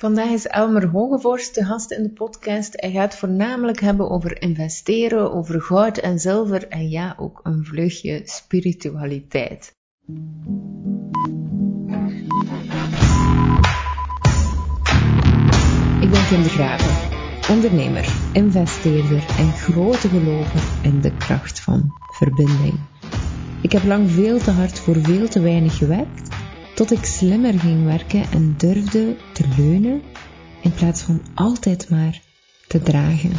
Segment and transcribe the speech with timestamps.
[0.00, 2.72] Vandaag is Elmer Hogevorst de gast in de podcast.
[2.80, 8.22] Hij gaat voornamelijk hebben over investeren, over goud en zilver en ja, ook een vleugje
[8.24, 9.76] spiritualiteit.
[16.00, 17.18] Ik ben Kim de Graven,
[17.54, 22.74] ondernemer, investeerder en grote gelover in de kracht van verbinding.
[23.62, 26.30] Ik heb lang veel te hard voor veel te weinig gewerkt
[26.80, 30.02] tot ik slimmer ging werken en durfde te leunen
[30.62, 32.20] in plaats van altijd maar
[32.68, 33.32] te dragen.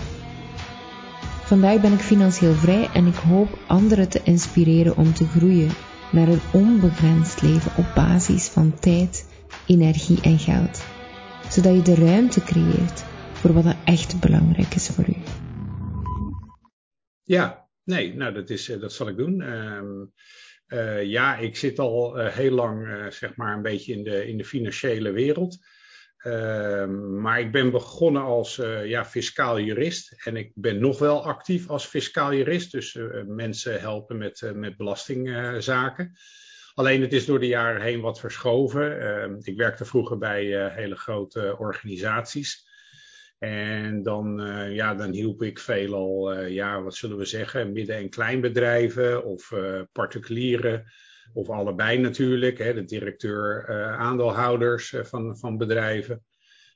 [1.43, 5.69] Vandaag ben ik financieel vrij en ik hoop anderen te inspireren om te groeien
[6.11, 9.27] naar een onbegrensd leven op basis van tijd,
[9.67, 10.83] energie en geld,
[11.49, 15.15] zodat je de ruimte creëert voor wat er echt belangrijk is voor u.
[17.23, 19.39] Ja, nee, nou dat, is, eh, dat zal ik doen.
[19.39, 19.79] Uh,
[20.73, 24.27] uh, ja, ik zit al uh, heel lang, uh, zeg maar, een beetje in de,
[24.27, 25.57] in de financiële wereld.
[26.17, 30.25] Ehm, maar ik ben begonnen als ja, fiscaal jurist.
[30.25, 32.71] En ik ben nog wel actief als fiscaal jurist.
[32.71, 36.15] Dus mensen helpen met, met belastingzaken.
[36.73, 38.99] Alleen het is door de jaren heen wat verschoven.
[38.99, 42.69] Ehm, ik werkte vroeger bij hele grote organisaties.
[43.41, 47.95] En dan, uh, ja, dan hielp ik veelal, uh, ja, wat zullen we zeggen, midden-
[47.95, 50.91] en kleinbedrijven of uh, particulieren.
[51.33, 56.23] Of allebei natuurlijk, hè, de directeur, aandeelhouders van, van bedrijven.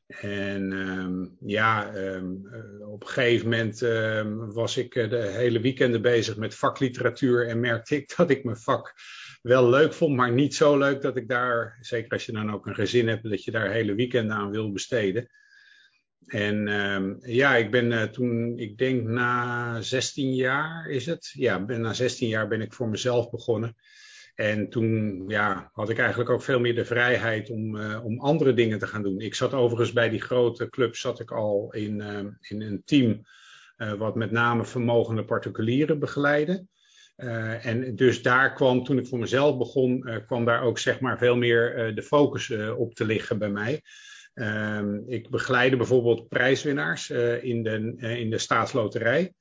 [0.07, 2.47] En um, ja, um,
[2.87, 7.95] op een gegeven moment um, was ik de hele weekenden bezig met vakliteratuur en merkte
[7.95, 8.93] ik dat ik mijn vak
[9.41, 12.65] wel leuk vond, maar niet zo leuk dat ik daar, zeker als je dan ook
[12.65, 15.29] een gezin hebt, dat je daar hele weekenden aan wil besteden.
[16.27, 21.31] En um, ja, ik ben uh, toen, ik denk na 16 jaar is het.
[21.33, 23.75] Ja, ben, na 16 jaar ben ik voor mezelf begonnen.
[24.35, 28.53] En toen ja, had ik eigenlijk ook veel meer de vrijheid om, uh, om andere
[28.53, 29.19] dingen te gaan doen.
[29.19, 33.21] Ik zat overigens bij die grote club, zat ik al in, uh, in een team
[33.97, 36.65] wat met name vermogende particulieren begeleidde.
[37.61, 41.35] en dus daar kwam, toen ik voor mezelf begon, kwam daar ook zeg maar veel
[41.35, 43.81] meer de focus op te liggen bij mij.
[44.35, 49.33] Um, ik begeleide bijvoorbeeld prijswinnaars uh, in, de, uh, in de staatsloterij,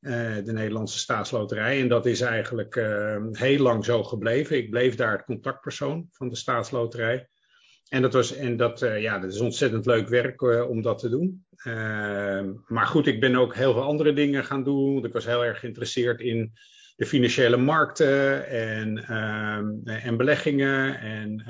[0.00, 1.80] uh, de Nederlandse staatsloterij.
[1.80, 4.56] En dat is eigenlijk ehm, heel lang zo gebleven.
[4.56, 7.28] Ik bleef daar het contactpersoon van de staatsloterij.
[7.88, 11.44] En dat, was, en dat, ja, dat is ontzettend leuk werk om dat te doen.
[11.56, 14.92] Ehm, maar goed, ik ben ook heel veel andere dingen gaan doen.
[14.92, 16.52] Want ik was heel erg geïnteresseerd in
[16.98, 19.04] de financiële markten en,
[19.84, 21.00] en beleggingen.
[21.00, 21.42] En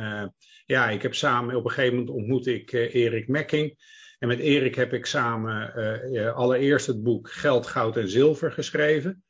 [0.68, 3.76] ja, ik heb samen, op een gegeven moment ontmoette ik uh, Erik Mekking.
[4.18, 5.72] En met Erik heb ik samen
[6.12, 9.22] uh, allereerst het boek Geld, Goud en Zilver geschreven.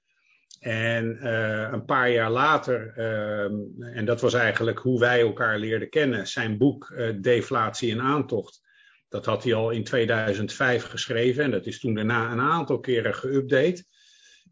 [0.61, 1.27] En
[1.73, 6.59] een paar jaar later, uh, en dat was eigenlijk hoe wij elkaar leerden kennen, zijn
[6.59, 8.61] boek Deflatie en Aantocht.
[9.09, 13.15] Dat had hij al in 2005 geschreven en dat is toen daarna een aantal keren
[13.15, 13.83] geüpdate.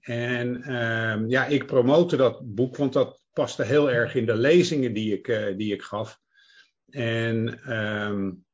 [0.07, 0.65] En
[1.29, 5.55] ja, ik promote dat boek, want dat paste heel erg in de lezingen die ik,
[5.59, 6.19] die ik gaf.
[6.91, 8.45] En um,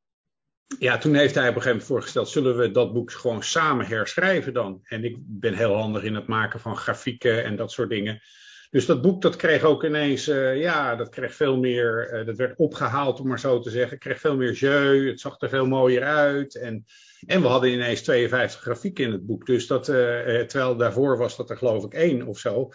[0.78, 3.86] ja, toen heeft hij op een gegeven moment voorgesteld, zullen we dat boek gewoon samen
[3.86, 4.80] herschrijven dan?
[4.82, 8.20] En ik ben heel handig in het maken van grafieken en dat soort dingen.
[8.70, 12.36] Dus dat boek, dat kreeg ook ineens, uh, ja, dat kreeg veel meer, uh, dat
[12.36, 13.90] werd opgehaald om maar zo te zeggen.
[13.90, 16.54] Het kreeg veel meer jeu, het zag er veel mooier uit.
[16.54, 16.84] En,
[17.26, 19.46] en we hadden ineens 52 grafieken in het boek.
[19.46, 19.94] Dus dat, uh,
[20.40, 22.68] terwijl daarvoor was dat er geloof ik één of zo.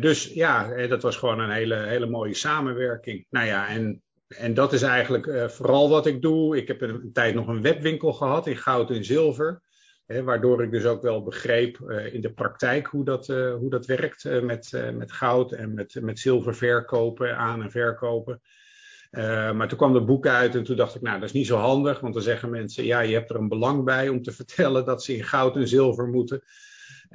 [0.00, 3.26] dus ja, dat was gewoon een hele, hele mooie samenwerking.
[3.30, 4.02] Nou ja, en
[4.36, 6.56] en dat is eigenlijk vooral wat ik doe.
[6.56, 9.62] Ik heb een, tijd nog een webwinkel gehad in goud en zilver.
[10.06, 11.80] Hè, waardoor ik dus ook wel begreep
[12.12, 16.54] in de praktijk hoe dat, hoe dat werkt met, met goud en met, met zilver
[16.54, 18.40] verkopen, aan- en verkopen.
[19.10, 21.56] Maar toen kwam het boek uit en toen dacht ik, nou, dat is niet zo
[21.56, 22.00] handig.
[22.00, 25.04] Want dan zeggen mensen, ja, je hebt er een belang bij om te vertellen dat
[25.04, 26.42] ze in goud en zilver moeten.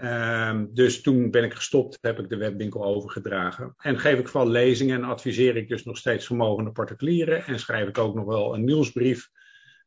[0.03, 3.73] Um, dus toen ben ik gestopt, heb ik de webwinkel overgedragen.
[3.77, 7.45] En geef ik vooral lezingen en adviseer ik dus nog steeds vermogende particulieren.
[7.45, 9.29] En schrijf ik ook nog wel een nieuwsbrief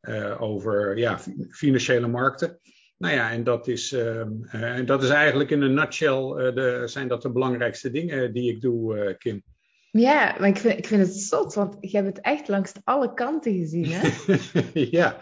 [0.03, 1.19] uh, over ja,
[1.51, 2.61] financiële markten.
[2.99, 4.25] Nou ja, en dat is, uh,
[4.55, 8.61] uh, dat is eigenlijk in een nutshell, de, zijn dat de belangrijkste dingen die ik
[8.61, 9.43] doe, Kim.
[9.91, 13.15] Ja, maar ik vind, ik vind het zot, want je hebt het echt langs alle
[13.15, 14.09] kanten gezien, hè?
[14.99, 15.21] ja.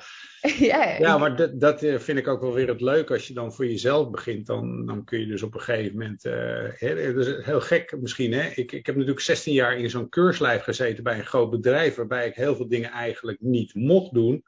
[0.59, 3.13] ja, ja, maar dat, dat vind ik ook wel weer het leuke.
[3.13, 6.25] Als je dan voor jezelf begint, dan, dan kun je dus op een gegeven moment...
[6.25, 6.33] Uh,
[6.73, 8.49] hè, dat is heel gek misschien, hè?
[8.49, 11.95] Ik, ik heb natuurlijk 16 jaar in zo'n keurslijf gezeten bij een groot bedrijf...
[11.95, 14.45] waarbij ik heel veel dingen eigenlijk niet mocht doen...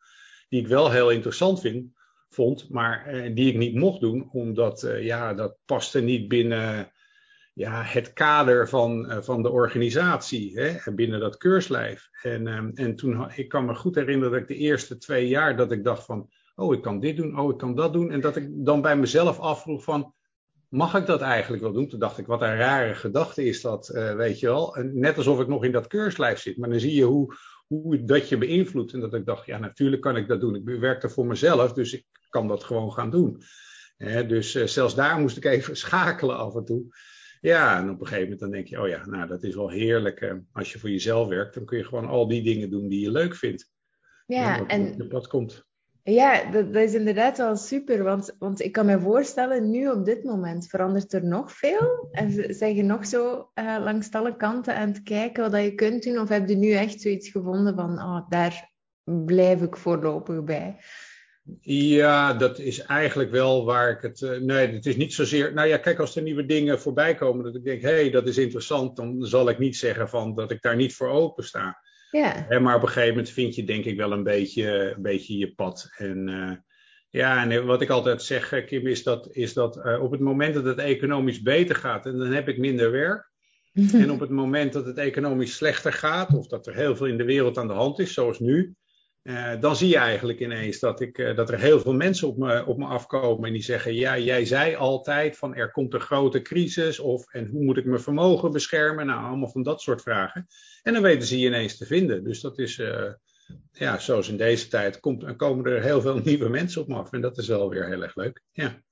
[0.48, 1.92] die ik wel heel interessant vind,
[2.30, 4.28] vond, maar uh, die ik niet mocht doen...
[4.32, 6.92] omdat, uh, ja, dat paste niet binnen
[7.58, 12.08] ja, het kader van, van de organisatie hè, binnen dat keurslijf.
[12.22, 15.56] En, ehm, en toen, ik kan me goed herinneren dat ik de eerste twee jaar
[15.56, 18.10] dat ik dacht van, oh, ik kan dit doen, oh, ik kan dat doen.
[18.10, 20.14] En dat ik dan bij mezelf afvroeg van,
[20.68, 21.88] mag ik dat eigenlijk wel doen?
[21.88, 24.76] Toen dacht ik, wat een rare gedachte is dat, uh, weet je wel.
[24.76, 26.56] En net alsof ik nog in dat keurslijf zit.
[26.56, 27.34] Maar dan zie je hoe,
[27.66, 28.92] hoe dat je beïnvloedt.
[28.92, 30.54] En dat ik dacht, ja, natuurlijk kan ik dat doen.
[30.54, 33.42] Ik werkte voor mezelf, dus ik kan dat gewoon gaan doen.
[34.28, 36.86] dus uh, zelfs daar moest ik even schakelen af en toe.
[37.40, 39.70] Ja, en op een gegeven moment dan denk je, oh ja, nou dat is wel
[39.70, 40.20] heerlijk.
[40.20, 43.00] Uh, als je voor jezelf werkt, dan kun je gewoon al die dingen doen die
[43.00, 43.70] je leuk vindt.
[44.26, 45.66] Ja, en, op pad komt.
[46.02, 48.02] Ja, dat, dat, is inderdaad wel super.
[48.02, 52.08] Want, want ik kan me voorstellen, nu op dit moment verandert er nog veel.
[52.10, 56.02] En zijn je nog zo uh, langs alle kanten aan het kijken wat je kunt
[56.02, 56.18] doen?
[56.18, 58.72] Of heb je nu echt zoiets gevonden van, oh, daar
[59.04, 60.76] blijf ik voorlopig bij?
[61.60, 64.20] Ja, dat is eigenlijk wel waar ik het.
[64.20, 65.54] Uh, nee, het is niet zozeer.
[65.54, 68.26] Nou ja, kijk, als er nieuwe dingen voorbij komen, dat ik denk, hé, hey, dat
[68.26, 71.78] is interessant, dan zal ik niet zeggen van dat ik daar niet voor open sta.
[72.10, 72.60] Ja.
[72.60, 75.54] maar op een gegeven moment vind je denk ik wel een beetje, een beetje je
[75.54, 75.90] pad.
[75.96, 76.52] En uh,
[77.10, 80.20] ja, en wat ik altijd zeg, eh, Kim, is dat, is dat uh, op het
[80.20, 83.30] moment dat het economisch beter gaat, en dan heb ik minder werk.
[83.92, 87.18] en op het moment dat het economisch slechter gaat, of dat er heel veel in
[87.18, 88.74] de wereld aan de hand is, zoals nu,
[89.28, 92.36] uh, dan zie je eigenlijk ineens dat, ik, uh, dat er heel veel mensen op
[92.36, 96.00] me, op me afkomen en die zeggen: Ja, jij zei altijd van er komt een
[96.00, 99.06] grote crisis of en hoe moet ik mijn vermogen beschermen?
[99.06, 100.46] Nou, allemaal van dat soort vragen.
[100.82, 102.24] En dan weten ze je ineens te vinden.
[102.24, 103.12] Dus dat is, uh,
[103.72, 107.12] ja, zoals in deze tijd, komt, komen er heel veel nieuwe mensen op me af
[107.12, 108.42] en dat is wel weer heel erg leuk.
[108.52, 108.82] Ja.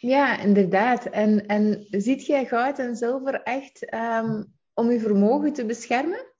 [0.00, 1.04] Ja, inderdaad.
[1.04, 6.33] En, en ziet jij goud en zilver echt um, om je vermogen te beschermen?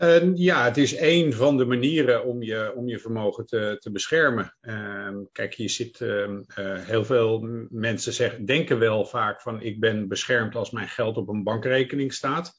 [0.00, 3.90] Uh, ja, het is een van de manieren om je, om je vermogen te, te
[3.90, 4.56] beschermen.
[4.62, 10.08] Uh, kijk, je zit, uh, heel veel mensen zeggen, denken wel vaak van ik ben
[10.08, 12.52] beschermd als mijn geld op een bankrekening staat.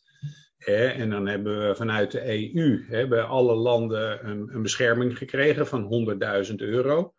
[0.58, 6.08] en dan hebben we vanuit de EU bij alle landen een, een bescherming gekregen van
[6.50, 7.14] 100.000 euro.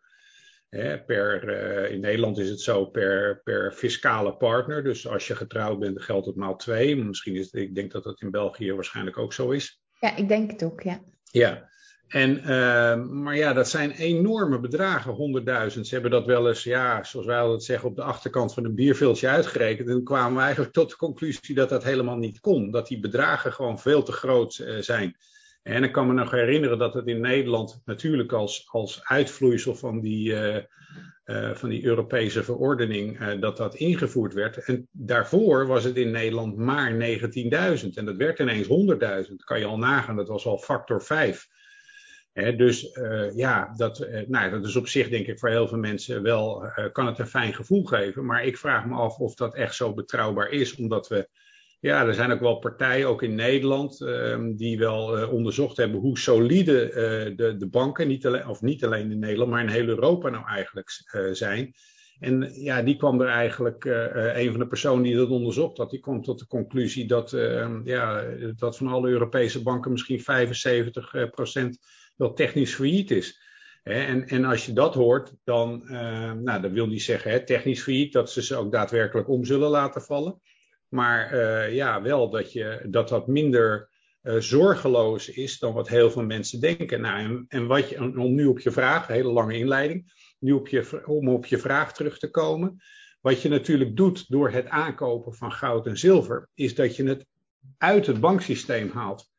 [1.05, 4.83] per, uh, in Nederland is het zo per, per fiscale partner.
[4.83, 6.95] Dus als je getrouwd bent, geldt het maal twee.
[6.95, 9.85] Misschien is het, ik denk dat dat in België waarschijnlijk ook zo is.
[9.99, 10.99] Ja, ik denk het ook, ja.
[11.31, 11.69] Ja,
[12.07, 15.15] en, uh, maar ja, dat zijn enorme bedragen,
[15.75, 15.79] 100.000.
[15.81, 18.75] Ze hebben dat wel eens, ja, zoals wij altijd zeggen, op de achterkant van een
[18.75, 19.89] bierviltje uitgerekend.
[19.89, 22.71] En kwamen we eigenlijk tot de conclusie dat dat helemaal niet kon.
[22.71, 25.15] Dat die bedragen gewoon veel te groot uh, zijn.
[25.63, 29.99] En ik kan me nog herinneren dat het in Nederland natuurlijk als, als uitvloeisel van
[29.99, 30.57] die, uh,
[31.27, 34.57] uh, van die Europese verordening, uh, dat dat ingevoerd werd.
[34.57, 36.97] En daarvoor was het in Nederland maar 19.000
[37.93, 38.67] en dat werd ineens
[39.29, 39.35] 100.000.
[39.35, 41.47] Kan je al nagaan, dat was al factor 5.
[42.33, 42.97] He, dus
[43.35, 47.07] ja, dat, nou, dat is op zich denk ik voor heel veel mensen wel, kan
[47.07, 48.25] het een fijn gevoel geven.
[48.25, 51.29] Maar ik vraag me af of dat echt zo betrouwbaar is, omdat we
[51.79, 55.99] ja, er zijn ook wel partijen, ook in Nederland, uh, die wel uh, onderzocht hebben
[55.99, 59.69] hoe solide uh, de, de banken, niet alleen, of niet alleen in Nederland, maar in
[59.69, 61.73] heel Europa nou eigenlijk zijn.
[62.19, 65.99] En ja, die kwam er eigenlijk, een van de personen die dat onderzocht had, die
[65.99, 68.23] kwam tot de conclusie dat, ehm, ja,
[68.55, 71.79] dat van alle Europese banken misschien 75%
[72.15, 73.41] wel technisch failliet is.
[73.83, 75.83] En, en, als je dat hoort, dan,
[76.43, 79.69] nou, dat wil niet zeggen hè, technisch failliet, dat ze ze ook daadwerkelijk om zullen
[79.69, 80.41] laten vallen.
[80.89, 83.89] Maar uh, ja, wel dat, je, dat dat minder
[84.23, 87.01] uh, zorgeloos is dan wat heel veel mensen denken.
[87.01, 90.51] Nou, en, en wat je, om nu op je vraag, een hele lange inleiding, nu
[90.51, 92.77] op je, om op je vraag terug te komen.
[93.21, 97.25] Wat je natuurlijk doet door het aankopen van goud en zilver, is dat je het
[97.77, 99.31] uit het banksysteem haalt.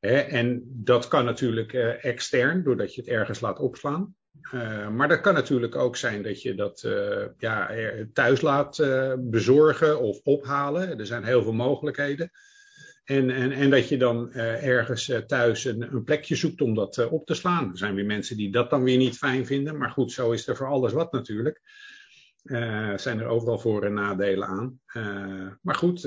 [0.00, 4.14] en dat kan natuurlijk uh, extern, doordat je het ergens laat opslaan.
[4.52, 7.70] Uh, maar dat kan natuurlijk ook zijn dat je dat uh, ja,
[8.12, 10.98] thuis laat uh, bezorgen of ophalen.
[10.98, 12.30] Er zijn heel veel mogelijkheden.
[13.04, 17.26] En, en, en dat je dan ergens thuis een, een, plekje zoekt om dat op
[17.26, 17.70] te slaan.
[17.70, 19.78] Er zijn weer mensen die dat dan weer niet fijn vinden.
[19.78, 21.60] Maar goed, zo is er voor alles wat natuurlijk.
[22.96, 24.80] zijn er overal voor- en nadelen aan.
[25.62, 26.02] maar goed,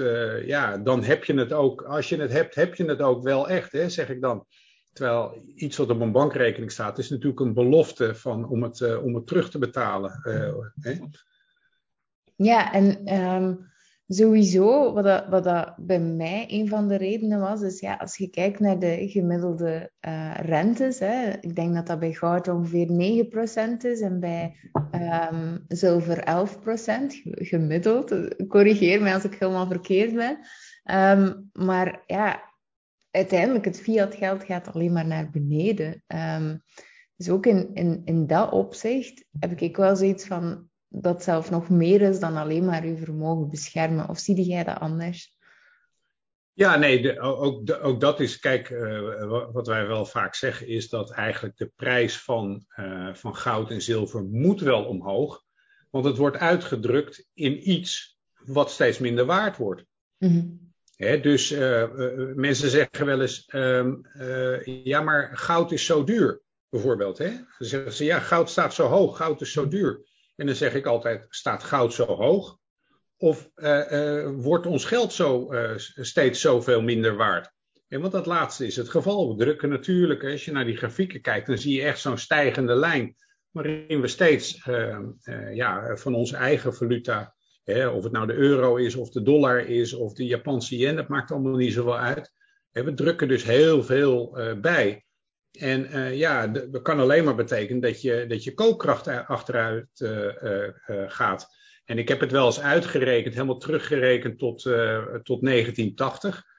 [0.46, 1.82] ja, dan heb je het ook.
[1.82, 4.46] Als je het hebt, heb je het ook wel echt, hè, zeg ik dan.
[4.93, 9.03] Terwijl iets wat op een bankrekening staat, is natuurlijk een belofte van, om, het, uh,
[9.03, 10.21] om het terug te betalen.
[10.24, 11.00] Uh, hè?
[12.36, 13.69] Ja, en um,
[14.07, 18.17] sowieso, wat, dat, wat dat bij mij een van de redenen was, is ja, als
[18.17, 22.88] je kijkt naar de gemiddelde uh, rentes, hè, ik denk dat dat bij goud ongeveer
[22.88, 24.55] 9% is en bij
[25.31, 26.62] um, zilver 11%
[27.24, 28.36] gemiddeld.
[28.48, 30.38] Corrigeer mij als ik helemaal verkeerd ben.
[31.19, 32.50] Um, maar ja,
[33.12, 36.03] uiteindelijk het fiat geld gaat alleen maar naar beneden.
[36.08, 36.62] Um,
[37.15, 41.70] dus ook in, in, in dat opzicht heb ik wel zoiets van, dat zelf nog
[41.70, 44.10] meer is dan alleen maar uw vermogen beschermen?
[44.10, 45.38] Of zie jij dat anders?
[46.53, 51.12] Ja, nee, ook, ook dat is, kijk, uh, wat wij wel vaak zeggen is dat
[51.12, 55.44] eigenlijk de prijs van, uh, van goud en zilver moet wel omhoog.
[55.89, 59.86] Want het wordt uitgedrukt in iets wat steeds minder waard wordt.
[60.18, 60.71] Mm
[61.01, 61.84] dus uh,
[62.36, 63.93] mensen zeggen wel eens, ehm,
[64.84, 67.17] ja, maar goud is zo duur, bijvoorbeeld.
[67.17, 67.29] Hè?
[67.29, 70.01] Dan zeggen ze, ja, goud staat zo hoog, goud is zo duur.
[70.36, 72.58] En dan zeg ik altijd, staat goud zo hoog?
[73.17, 73.50] Of
[74.36, 75.50] wordt ons geld zo,
[75.96, 77.51] steeds zoveel minder waard?
[77.88, 79.29] En want dat laatste is het geval.
[79.29, 82.75] We drukken natuurlijk, als je naar die grafieken kijkt, dan zie je echt zo'n stijgende
[82.75, 83.15] lijn.
[83.51, 84.63] Waarin we steeds
[85.53, 87.36] ja, van onze eigen valuta,
[87.94, 91.08] of het nou de euro is, of de dollar is, of de Japanse yen, dat
[91.08, 92.32] maakt allemaal niet zoveel uit.
[92.72, 95.04] we drukken dus heel veel bij.
[95.60, 100.68] En uh, ja, dat kan alleen maar betekenen dat je, dat je koopkracht achteruit uh,
[101.08, 101.48] gaat.
[101.86, 104.62] En ik heb het wel eens uitgerekend, helemaal teruggerekend tot,
[105.24, 106.50] tot 1980.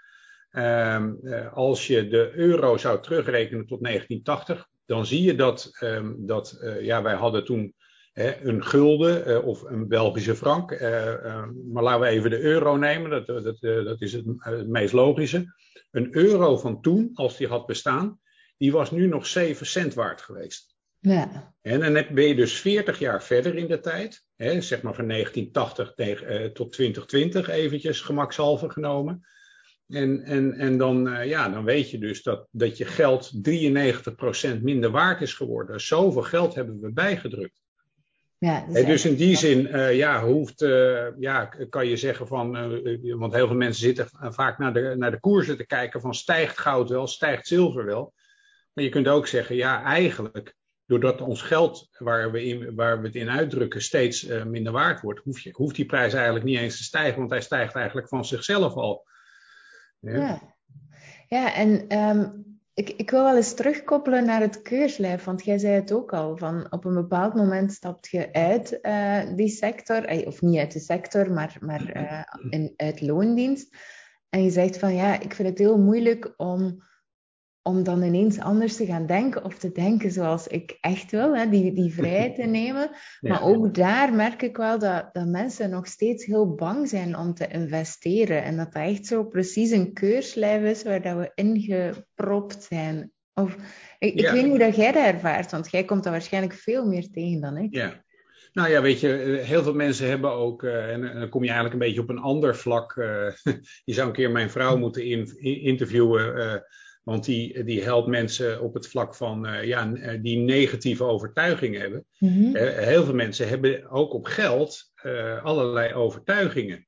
[0.55, 1.21] Um,
[1.53, 7.03] als je de euro zou terugrekenen tot 1980, dan zie je dat, um, dat ja,
[7.03, 7.75] wij hadden toen
[8.15, 10.81] een gulden of een Belgische frank.
[11.71, 15.55] maar laten we even de euro nemen, dat, dat, dat is het, het meest logische.
[15.91, 18.21] Een euro van toen, als die had bestaan,
[18.57, 20.77] die was nu nog 7 cent waard geweest.
[20.99, 21.55] Ja.
[21.61, 25.07] En dan ben je dus 40 jaar verder in de tijd, hè, zeg maar van
[25.07, 29.27] 1980 tegen, eh, tot 2020 eventjes gemakshalve genomen.
[29.89, 33.33] En, en, en dan, ja, dan weet je dus dat, dat je geld
[34.57, 35.81] 93% minder waard is geworden.
[35.81, 37.62] Zoveel geld hebben we bijgedrukt.
[38.43, 42.53] Ja, dus in die zin, uh, ja, hoeft, uh, ja, kan je zeggen van,
[43.19, 46.59] want heel veel mensen zitten vaak naar de, naar de koersen te kijken van stijgt
[46.59, 48.13] goud wel, stijgt zilver wel.
[48.73, 50.55] Maar je kunt ook zeggen, ja, eigenlijk,
[50.87, 55.21] doordat ons geld waar we, in, waar we het in uitdrukken steeds minder waard wordt,
[55.21, 58.25] hoeft, je, hoeft die prijs eigenlijk niet eens te stijgen, want hij stijgt eigenlijk van
[58.25, 59.07] zichzelf al.
[59.99, 60.55] Ja, ja.
[61.29, 65.75] ja en um, ik, ik wil wel eens terugkoppelen naar het keurslijf, want jij zei
[65.75, 70.43] het ook al, van op een bepaald moment stapt je uit uh, die sector, of
[70.43, 73.77] niet uit de sector, maar, maar uh, in, uit loondienst.
[74.29, 76.83] En je zegt van ja, ik vind het heel moeilijk om
[77.63, 81.49] om dan ineens anders te gaan denken of te denken zoals ik echt wil, hè,
[81.49, 82.91] die, die vrijheid te nemen.
[83.21, 87.35] Maar ook daar merk ik wel dat, dat mensen nog steeds heel bang zijn om
[87.35, 88.43] te investeren.
[88.43, 93.13] En dat dat echt zo precies een keurslijf is waar dat we ingepropt zijn.
[93.35, 93.57] Of,
[93.99, 96.87] ik, ik weet niet hoe dat jij dat ervaart, want jij komt daar waarschijnlijk veel
[96.87, 97.75] meer tegen dan ik.
[97.75, 98.03] Ja.
[98.53, 101.51] Nou ja, weet je, eh, heel veel mensen hebben ook, uh, en, dan kom je
[101.51, 102.97] eigenlijk een beetje op een ander vlak.
[102.97, 103.31] Uh,
[103.85, 106.63] je zou een keer mijn vrouw moeten in, interviewen.
[107.03, 111.81] Want die, die helpt mensen op het vlak van uh, ja, eh, die negatieve overtuigingen
[111.81, 112.05] hebben.
[112.19, 112.57] Mm -hmm.
[112.57, 116.87] uh, heel veel mensen hebben ook op geld uh, allerlei overtuigingen.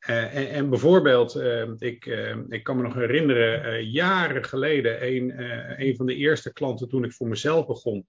[0.00, 1.40] En, en, bijvoorbeeld,
[1.78, 2.06] ik,
[2.48, 5.32] ik kan me nog herinneren, jaren geleden, een,
[5.82, 8.06] een van de eerste klanten toen ik voor mezelf begon,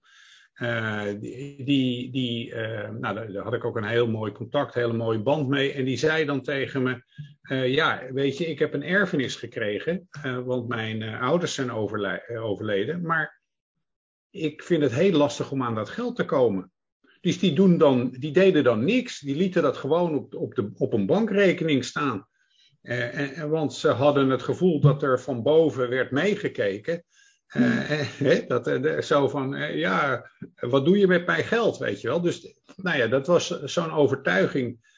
[0.56, 5.22] uh, die, die, uh, nou, daar had ik ook een heel mooi contact, hele mooie
[5.22, 5.72] band mee.
[5.72, 7.02] En die zei dan tegen me:
[7.42, 10.08] uh, Ja, weet je, ik heb een erfenis gekregen,
[10.44, 13.02] want mijn ouders zijn overleden.
[13.02, 13.40] Maar
[14.30, 16.72] ik vind het heel lastig om aan dat geld te komen.
[17.20, 19.20] Dus die, doen dan, die deden dan niks.
[19.20, 22.26] Die lieten dat gewoon op, op, de, op een bankrekening staan.
[22.82, 27.04] En, want ze hadden het gevoel dat er van boven werd meegekeken.
[27.52, 32.20] Uh, dat, uh, zo van, ja, wat doe je met mijn geld, weet je wel.
[32.20, 34.90] Dus, nou ja, dat was zo'n overtuiging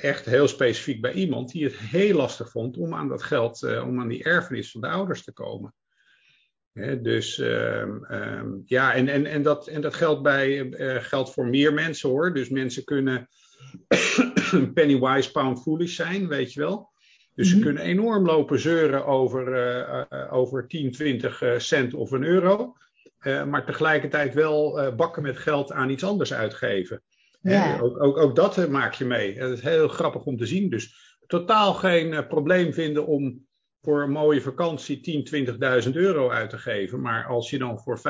[0.00, 4.00] echt heel specifiek bij iemand die het heel lastig vond om aan dat geld, om
[4.00, 5.74] aan die erfenis van de ouders te komen.
[7.02, 11.74] dus ehm, ehm, ja, en, en, en, dat, en dat geldt, bij, geldt voor meer
[11.74, 12.34] mensen hoor.
[12.34, 13.28] Dus mensen kunnen
[14.74, 16.91] penny wise, pound foolish zijn, weet je wel.
[17.34, 17.64] Dus ze mhm.
[17.64, 19.48] kunnen enorm lopen zeuren over,
[20.12, 22.76] uh, over 10, 20 cent of een euro.
[23.22, 27.02] Maar tegelijkertijd wel bakken met geld aan iets anders uitgeven.
[27.40, 27.78] Ja.
[27.80, 29.34] Ook, ook, ook, dat maak je mee.
[29.34, 30.70] Dat is heel grappig om te zien.
[30.70, 33.46] Dus totaal geen probleem vinden om
[33.82, 37.00] voor een mooie vakantie 10, 20.000 euro uit te geven.
[37.00, 38.00] Maar als je dan voor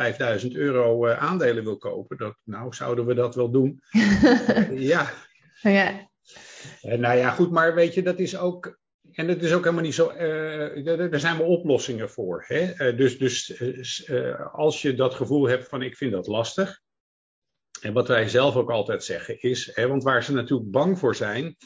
[0.43, 3.83] 5.000 euro aandelen wil kopen, dat, nou zouden we dat wel doen.
[4.93, 5.11] ja.
[5.63, 6.09] ja.
[6.83, 8.81] nou ja, goed, maar weet je, dat is ook
[9.13, 10.13] en het is ook helemaal niet zo.
[10.13, 12.45] Uh, daar zijn wel oplossingen voor.
[12.47, 12.91] Hè?
[12.91, 13.59] Uh, dus dus
[14.09, 16.81] uh, als je dat gevoel hebt van ik vind dat lastig.
[17.81, 21.15] En wat wij zelf ook altijd zeggen is, hè, want waar ze natuurlijk bang voor
[21.15, 21.57] zijn,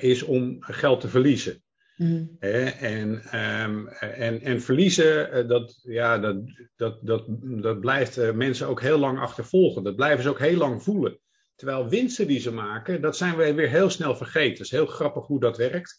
[0.00, 1.62] is om geld te verliezen.
[1.96, 2.36] Mm.
[2.38, 3.08] En,
[3.62, 6.36] um, en, en verliezen, dat, ja, dat,
[6.76, 7.24] dat, dat,
[7.62, 9.82] dat blijft mensen ook heel lang achtervolgen.
[9.82, 11.20] Dat blijven ze ook heel lang voelen.
[11.54, 14.52] Terwijl winsten die ze maken, dat zijn wij weer heel snel vergeten.
[14.52, 15.98] Het is heel grappig hoe dat werkt.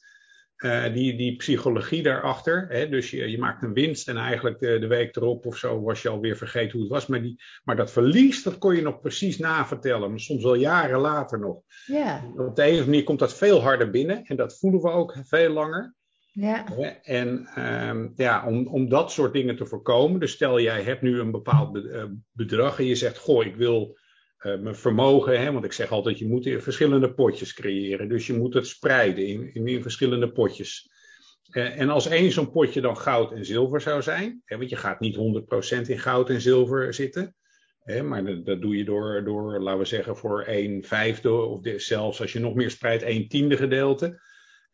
[0.62, 2.66] Uh, die, die psychologie daarachter.
[2.70, 2.90] Hè?
[2.90, 6.02] Dus je, je maakt een winst en eigenlijk de, de, week erop of zo was
[6.02, 7.08] je alweer vergeten hoe het was.
[7.08, 10.10] Maar, die, maar dat verlies, dat kon je nog precies navertellen.
[10.10, 11.62] Maar soms wel jaren later nog.
[11.86, 12.24] Ja.
[12.36, 14.24] Op de een of andere manier komt dat veel harder binnen.
[14.24, 15.96] En dat voelen we ook veel langer.
[16.32, 16.66] Ja.
[17.02, 17.50] En
[17.90, 20.20] um, ja, om, om dat soort dingen te voorkomen.
[20.20, 23.98] Dus stel jij hebt nu een bepaald eh, bedrag en je zegt, goh, ik wil
[24.42, 28.10] uh, mijn vermogen, hè, want ik zeg altijd, je moet verschillende potjes creëren.
[28.10, 30.92] Dus je moet het spreiden in, in, verschillende potjes.
[31.52, 34.76] Uh, en als één zo'n potje dan goud en zilver zou zijn, hè, want je
[34.76, 37.36] gaat niet 100% in goud en zilver zitten.
[37.84, 42.22] Hè, maar dat, doe je door, door, laten we zeggen, voor 1 vijfde of zelfs
[42.22, 44.20] als je nog meer spreidt, 1 tiende gedeelte.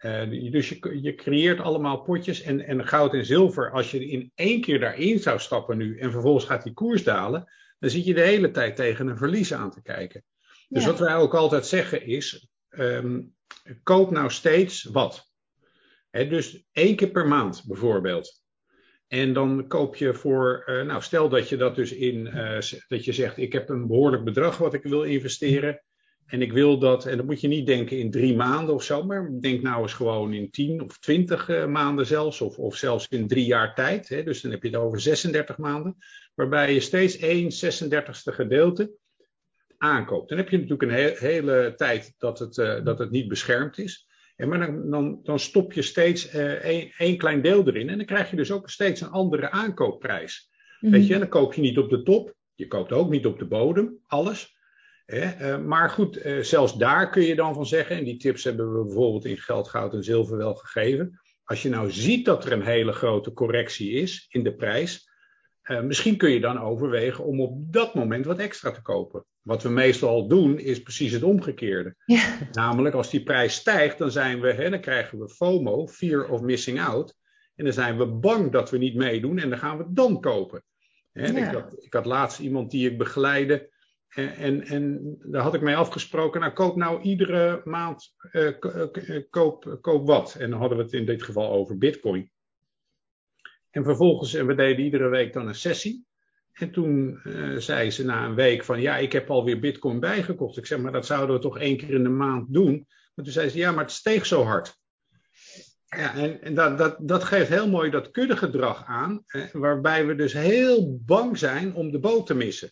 [0.05, 4.31] Uh, dus je, je, creëert allemaal potjes en, en goud en zilver, als je in
[4.35, 8.13] één keer daarin zou stappen nu en vervolgens gaat die koers dalen, dan zit je
[8.13, 10.23] de hele tijd tegen een verlies aan te kijken.
[10.67, 10.89] Dus ja.
[10.89, 13.35] wat wij ook altijd zeggen is, um,
[13.83, 15.31] koop nou steeds wat.
[16.09, 18.45] He, dus één keer per maand bijvoorbeeld.
[19.07, 23.05] En dan koop je voor, uh, nou stel dat je dat dus in, uh, dat
[23.05, 25.81] je zegt, ik heb een behoorlijk bedrag wat ik wil investeren.
[26.25, 29.03] En ik wil dat, en dan moet je niet denken in drie maanden of zo,
[29.03, 33.07] maar denk nou eens gewoon in tien of twintig uh, maanden zelfs, of, of zelfs
[33.07, 34.09] in drie jaar tijd.
[34.09, 34.23] Hè?
[34.23, 35.97] Dus dan heb je het over 36 maanden,
[36.37, 38.91] waarbij je steeds één 36ste gedeelte
[39.77, 40.29] aankoopt.
[40.29, 43.77] Dan heb je natuurlijk een he hele tijd dat het, uh, dat het niet beschermd
[43.77, 44.07] is.
[44.35, 48.05] En maar dan, dan, dan stop je steeds uh, één, klein deel erin en dan
[48.05, 50.49] krijg je dus ook steeds een andere aankoopprijs.
[50.49, 50.91] Mm -hmm.
[50.99, 53.39] Weet je, en dan koop je niet op de top, je koopt ook niet op
[53.39, 54.55] de bodem, alles.
[55.05, 58.77] Uh, maar goed, uh, zelfs daar kun je dan van zeggen, en die tips hebben
[58.77, 61.19] we bijvoorbeeld in geld, goud en zilver wel gegeven.
[61.43, 65.07] Als je nou ziet dat er een hele grote correctie is in de prijs,
[65.67, 69.25] uh, misschien kun je dan overwegen om op dat moment wat extra te kopen.
[69.41, 71.95] Wat we meestal doen is precies het omgekeerde.
[72.05, 72.37] Ja.
[72.51, 76.41] Namelijk als die prijs stijgt, dan, zijn we, hè, dan krijgen we FOMO, fear of
[76.41, 77.15] missing out.
[77.55, 80.63] En dan zijn we bang dat we niet meedoen en dan gaan we dan kopen.
[81.11, 81.47] Hè, ja.
[81.47, 83.69] ik, had, ik had laatst iemand die ik begeleide.
[84.07, 88.51] En, en, en, daar had ik mee afgesproken, nou koop nou iedere maand, uh,
[89.29, 90.35] koop, koop wat.
[90.35, 92.31] En dan hadden we het in dit geval over bitcoin.
[93.77, 96.05] En vervolgens, en we deden iedere week dan een sessie.
[96.53, 100.57] En toen uh, zei ze na een week van, ja, ik heb alweer bitcoin bijgekocht.
[100.57, 102.85] Ik zeg, maar dat zouden we toch één keer in de maand doen?
[103.15, 104.77] Maar toen zei ze, ja, maar het steeg zo hard.
[105.85, 110.15] Ja, en, en dat, dat, dat geeft heel mooi dat kuddegedrag aan, hè, waarbij we
[110.15, 112.71] dus heel bang zijn om de boot te missen.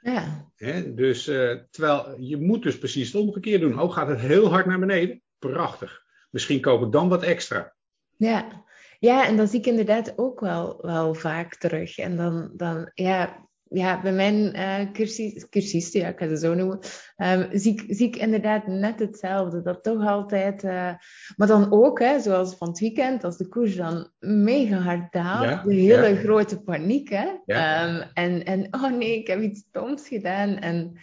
[0.00, 0.50] Ja.
[0.56, 3.80] He, dus uh, terwijl je moet dus precies het omgekeerde doen.
[3.80, 5.22] Ook gaat het heel hard naar beneden.
[5.38, 6.02] Prachtig.
[6.30, 7.74] Misschien koop ik dan wat extra.
[8.16, 8.64] Ja,
[8.98, 11.98] ja en dat zie ik inderdaad ook wel, wel vaak terug.
[11.98, 16.54] En dan, dan ja, ja, bij mijn uh, cursus, cursisten, ja, ik ga ze zo
[16.54, 16.78] noemen,
[17.16, 19.62] um, zie, ik, zie ik inderdaad net hetzelfde.
[19.62, 20.92] Dat toch altijd, uh,
[21.36, 25.44] maar dan ook, hè, zoals van het weekend, als de koers dan mega hard daalt,
[25.44, 26.16] Ja, de hele ja.
[26.16, 27.28] grote paniek, hè.
[27.44, 27.88] Ja.
[27.88, 30.58] Um, en, en, oh nee, ik heb iets stoms gedaan.
[30.58, 30.98] En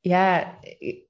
[0.00, 0.58] ja,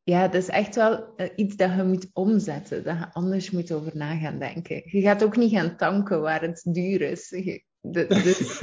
[0.04, 3.72] ja, dat is echt wel uh, iets dat je moet omzetten, dat je anders moet
[3.72, 4.82] over na gaan denken.
[4.84, 7.28] Je gaat ook niet gaan tanken waar het duur is.
[7.28, 8.60] Je, de, dus,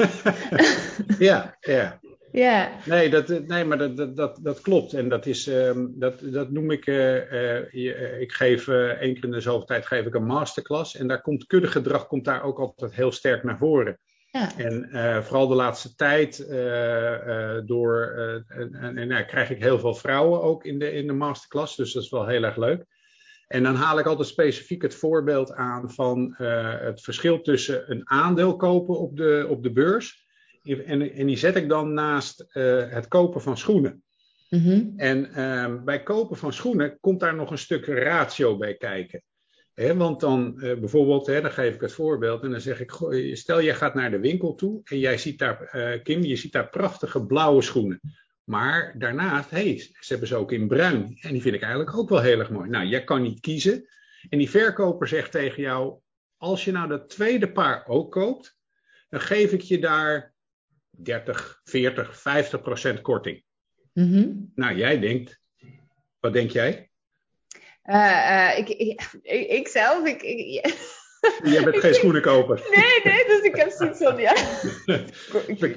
[1.27, 1.99] ja, ja.
[2.31, 4.93] ja, Nee, dat, nee maar dat, dat, dat, dat klopt.
[4.93, 6.87] En dat, is, um, dat, dat noem ik.
[6.87, 10.95] Uh, uh, ik geef uh, één keer in de zoveel tijd geef ik een masterclass.
[10.95, 13.99] En daar komt kuddegedrag komt daar ook altijd heel sterk naar voren.
[14.35, 18.01] Ja, En uh, vooral de laatste tijd uh, uh, door,
[18.47, 21.75] en, en, en nou, krijg ik heel veel vrouwen ook in de, in de masterclass.
[21.75, 22.85] Dus dat is wel heel erg leuk.
[23.47, 28.55] En dan haal ik altijd specifiek het voorbeeld aan van het verschil tussen een aandeel
[28.55, 30.25] kopen op de, op de beurs.
[30.63, 32.45] En, en die zet ik dan naast
[32.89, 34.03] het kopen van schoenen.
[34.49, 34.93] mm -hmm.
[34.95, 39.23] En bij kopen van schoenen komt daar nog een stuk ratio bij kijken.
[39.75, 43.33] He, want dan uh, bijvoorbeeld, dan geef ik het voorbeeld en dan zeg ik, goh,
[43.33, 46.51] stel jij gaat naar de winkel toe en jij ziet daar, uh, Kim, je ziet
[46.51, 47.99] daar prachtige blauwe schoenen.
[48.43, 52.09] Maar daarnaast, hey, ze hebben ze ook in bruin en die vind ik eigenlijk ook
[52.09, 52.69] wel heel erg mooi.
[52.69, 53.87] Nou, jij kan niet kiezen
[54.29, 55.99] en die verkoper zegt tegen jou,
[56.37, 58.57] als je nou dat tweede paar ook koopt,
[59.09, 60.33] dan geef ik je daar
[60.89, 63.43] 30, 40, 50 procent korting.
[63.93, 64.51] Mm -hmm.
[64.55, 65.41] Nou, jij denkt,
[66.19, 66.89] wat denk jij?
[67.85, 70.73] Uh, uh, ik, ik, ik, ik, zelf, ik, ik
[71.43, 71.51] ja.
[71.51, 72.61] Je bent geen schoenenkoper.
[72.75, 74.35] Nee, nee, dus ik heb zoiets van, ja.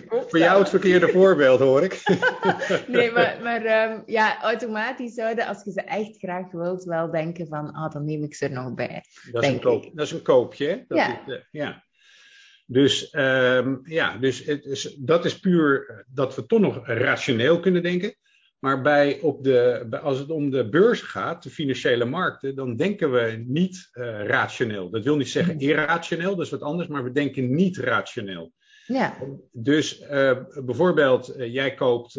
[0.28, 2.02] Voor jou het verkeerde voorbeeld, hoor ik.
[2.86, 7.46] nee, maar, maar um, ja, automatisch zouden, als je ze echt graag wilt, wel denken
[7.46, 9.04] van, ah, dan neem ik ze er nog bij.
[9.32, 10.84] Dat is, een, koop, dat is een koopje, hè?
[10.88, 11.20] Dat ja.
[11.26, 11.84] Is, uh, ja.
[12.66, 17.82] Dus, um, ja, dus het is, dat is puur dat we toch nog rationeel kunnen
[17.82, 18.14] denken.
[18.58, 23.12] Maar bij op de, als het om de beurs gaat, de financiële markten, dan denken
[23.12, 24.90] we niet uh, rationeel.
[24.90, 25.62] Dat wil niet zeggen Mhm.
[25.64, 28.52] irrationeel, dat is wat anders, maar we denken niet rationeel.
[28.86, 29.16] Ja.
[29.52, 32.12] Dus uh, bijvoorbeeld, uh, jij koopt,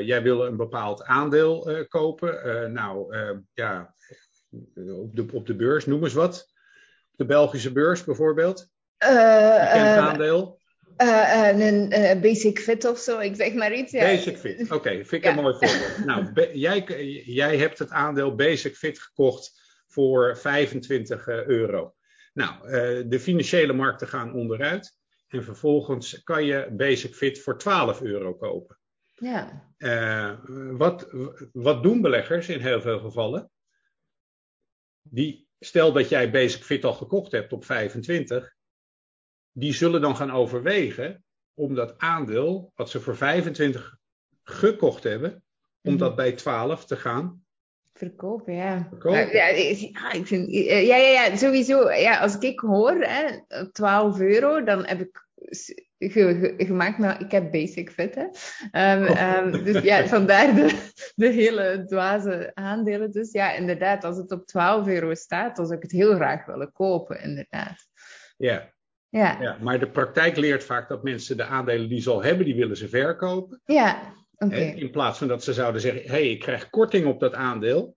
[0.00, 2.72] jij wil een bepaald aandeel kopen.
[2.72, 3.16] nou,
[3.52, 3.94] ja,
[4.74, 6.52] op de, op de beurs, noem eens wat.
[7.10, 8.68] De Belgische beurs bijvoorbeeld.
[8.98, 10.60] Bekend aandeel.
[10.98, 13.92] Uh, een uh, basic fit of zo, ik zeg maar iets.
[13.92, 14.04] Ja.
[14.04, 15.36] Basic fit, oké, okay, vind ik ja.
[15.36, 16.04] een mooi voorbeeld.
[16.34, 16.84] nou, jij,
[17.24, 21.94] jij hebt het aandeel Basic Fit gekocht voor 25 euro.
[22.32, 22.70] Nou, uh,
[23.10, 24.94] de financiële markten gaan onderuit.
[25.28, 28.78] En vervolgens kan je Basic Fit voor 12 euro kopen.
[29.14, 29.64] Ja.
[30.70, 31.08] wat,
[31.52, 33.50] wat doen beleggers in heel veel gevallen?
[35.02, 38.55] Die, stel dat jij Basic Fit al gekocht hebt op 25
[39.58, 43.96] die zullen dan gaan overwegen om dat aandeel, wat ze voor 25
[44.42, 45.42] gekocht hebben,
[45.82, 45.98] om mm.
[45.98, 47.44] dat bij 12 te gaan
[47.92, 48.54] verkopen.
[48.54, 49.32] Ja, verkopen.
[49.32, 49.48] ja,
[50.12, 51.90] ik vind, ja, ja, ja, sowieso.
[51.90, 53.38] Ja, als ik hoor hè,
[53.72, 55.26] 12 euro, dan heb ik
[56.56, 58.14] gemaakt, maar ik heb basic fit.
[58.14, 58.24] Hè.
[58.94, 59.36] Um, Oh.
[59.36, 63.10] um, dus ja, vandaar de, de hele dwaze aandelen.
[63.10, 66.46] Dus ja, inderdaad, als het op 12 euro staat, dan zou ik het heel graag
[66.46, 67.88] willen kopen, inderdaad.
[68.36, 68.74] Ja.
[69.16, 69.36] Ja.
[69.40, 72.54] ja, maar de praktijk leert vaak dat mensen de aandelen die ze al hebben, die
[72.54, 73.60] willen ze verkopen.
[73.64, 74.54] Ja, oké.
[74.54, 74.72] Okay.
[74.72, 77.96] In plaats van dat ze zouden zeggen, hé, hey, ik krijg korting op dat aandeel.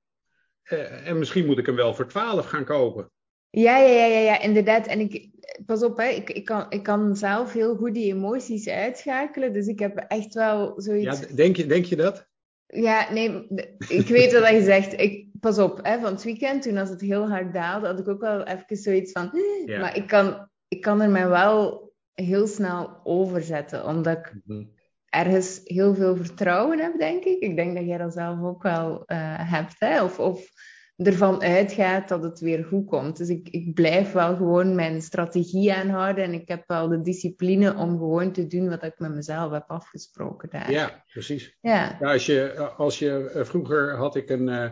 [0.72, 3.12] Uh, en misschien moet ik hem wel voor 12 gaan kopen.
[3.50, 4.88] Ja, ja, ja, ja, ja inderdaad.
[4.88, 5.30] En ik,
[5.66, 9.54] pas op, hè, ik, ik, kan, ik kan zelf heel goed die emoties uitschakelen.
[9.54, 11.20] Dus ik heb echt wel zoiets...
[11.20, 12.28] Ja, denk je, denk je dat?
[12.66, 13.48] Ja, nee,
[13.88, 15.00] ik weet wat je zegt.
[15.00, 18.08] Ik, pas op, hè, van het weekend, toen als het heel hard daalde, had ik
[18.08, 19.32] ook wel even zoiets van...
[19.66, 19.80] Ja.
[19.80, 24.64] Maar ik kan, ik kan er mij wel heel snel overzetten, omdat ik Mhm.
[25.06, 27.40] ergens heel veel vertrouwen heb, denk ik.
[27.40, 29.18] Ik denk dat jij dat zelf ook wel eh,
[29.52, 30.04] hebt, hè?
[30.04, 30.50] Of, of
[30.96, 33.18] ervan uitgaat dat het weer goed komt.
[33.18, 37.76] Dus ik, ik blijf wel gewoon mijn strategie aanhouden en ik heb wel de discipline
[37.76, 40.72] om gewoon te doen wat ik met mezelf heb afgesproken daar.
[40.72, 41.58] Ja, precies.
[41.62, 41.98] Ja.
[42.00, 44.70] Ja, als je, als je uh, vroeger had ik een, uh,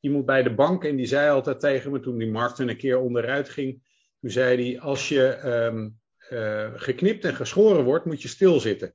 [0.00, 2.98] iemand bij de bank en die zei altijd tegen me toen die markt een keer
[3.00, 3.82] onderuit ging.
[4.20, 5.98] Toen zei hij, als je um,
[6.30, 8.94] uh, geknipt en geschoren wordt, moet je stilzitten.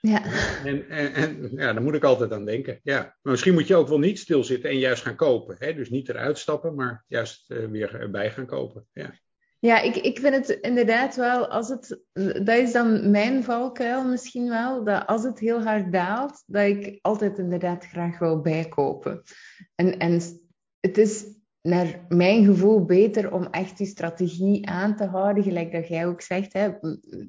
[0.00, 0.22] Ja.
[0.64, 2.80] En, en, en ja, daar moet ik altijd aan denken.
[2.82, 3.00] Ja.
[3.00, 5.56] Maar misschien moet je ook wel niet stilzitten en juist gaan kopen.
[5.58, 5.74] Hè?
[5.74, 8.86] Dus niet eruit stappen, maar juist uh, weer erbij gaan kopen.
[8.92, 9.14] Ja.
[9.58, 12.00] Ja, ik, ik vind het inderdaad wel, als het,
[12.44, 16.98] dat is dan mijn valkuil misschien wel, dat als het heel hard daalt, dat ik
[17.00, 19.22] altijd inderdaad graag wil bijkopen.
[19.74, 20.20] En, en
[20.80, 21.24] het is
[21.62, 26.20] naar mijn gevoel beter om echt die strategie aan te houden, gelijk dat jij ook
[26.20, 26.70] zegt, hè,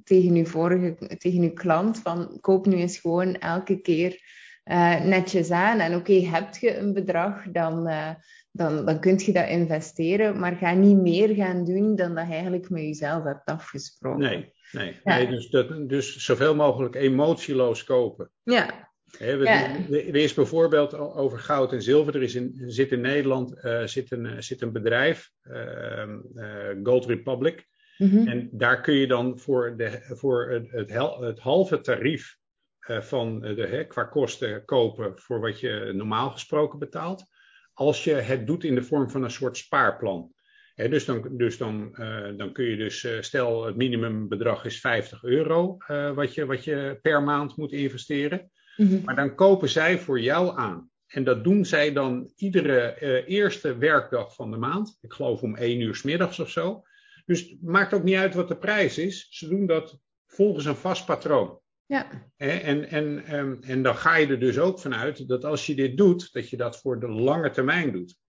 [0.03, 4.19] tegen je vorige, tegen je klant, van koop nu eens gewoon elke keer
[4.65, 5.79] uh, netjes aan.
[5.79, 8.09] En oké, okay, heb je een bedrag, dan, uh,
[8.51, 12.33] dan, dan kun je dat investeren, maar ga niet meer gaan doen dan dat je
[12.33, 14.19] eigenlijk met jezelf hebt afgesproken.
[14.19, 15.15] Nee, nee, ja.
[15.15, 18.31] nee dus, dat, dus zoveel mogelijk emotieloos kopen.
[18.43, 19.75] Ja, He, we, Ja.
[19.89, 22.15] Er is bijvoorbeeld over goud en zilver.
[22.15, 26.03] Er is in, zit in Nederland uh, zit een, zit een bedrijf, uh,
[26.35, 27.67] uh, Gold Republic.
[27.97, 28.27] Mhm.
[28.27, 32.37] En daar kun je dan voor, de, voor het, het, hel, het halve tarief
[32.79, 37.25] eh, van de, qua kosten kopen voor wat je normaal gesproken betaalt.
[37.73, 40.33] Als je het doet in de vorm van een soort spaarplan.
[40.75, 41.91] Dus dan, dus dan,
[42.37, 45.77] dan kun je dus, stel het minimumbedrag is 50 euro
[46.15, 48.51] wat, je, wat je per maand moet investeren.
[48.77, 49.03] Mhm.
[49.03, 50.89] Maar dan kopen zij voor jou aan.
[51.07, 54.97] En dat doen zij dan iedere uh, eerste werkdag van de maand.
[55.01, 56.83] Ik geloof om één uur s middags of zo.
[57.25, 59.27] Dus het maakt ook niet uit wat de prijs is.
[59.29, 61.59] Ze doen dat volgens een vast patroon.
[61.85, 62.29] Ja.
[62.37, 65.97] En, en, um, en dan ga je er dus ook vanuit dat als je dit
[65.97, 68.19] doet, dat je dat voor de lange termijn doet.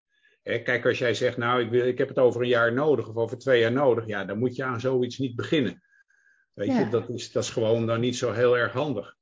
[0.42, 3.16] Kijk, als jij zegt, nou, ik, wil, ik heb het over een jaar nodig of
[3.16, 5.82] over twee jaar nodig, ja, dan moet je aan zoiets niet beginnen.
[6.52, 6.78] Weet Ja.
[6.78, 9.16] je, dat is, dat is gewoon dan niet zo heel erg handig.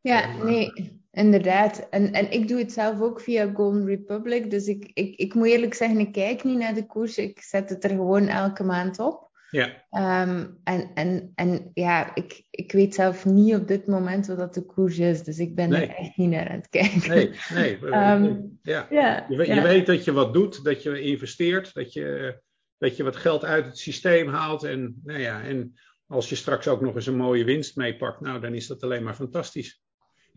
[0.00, 1.88] Ja, nee, inderdaad.
[1.90, 4.50] En, en ik doe het zelf ook via Golden Republic.
[4.50, 7.18] Dus ik, ik, ik moet eerlijk zeggen, ik kijk niet naar de koers.
[7.18, 9.28] Ik zet het er gewoon elke maand op.
[9.50, 14.36] Ja, Ehm, en, en, en ja, ik, ik weet zelf niet op dit moment wat
[14.36, 15.22] dat de koers is.
[15.22, 15.86] Dus ik ben Nee.
[15.86, 17.08] er echt niet naar aan het kijken.
[17.08, 17.78] nee, nee.
[17.92, 18.86] Ehm, ja.
[18.90, 22.38] Ja, Je, weet dat je wat doet, dat je investeert, dat je,
[22.78, 24.64] dat je wat geld uit het systeem haalt.
[24.64, 25.74] En, nou ja, en
[26.06, 29.02] als je straks ook nog eens een mooie winst meepakt, nou, dan is dat alleen
[29.02, 29.82] maar fantastisch.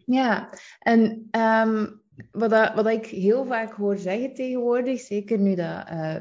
[0.05, 1.85] Ja, en ehm,
[2.31, 6.15] wat, wat ik heel vaak hoor zeggen tegenwoordig, zeker nu dat eh,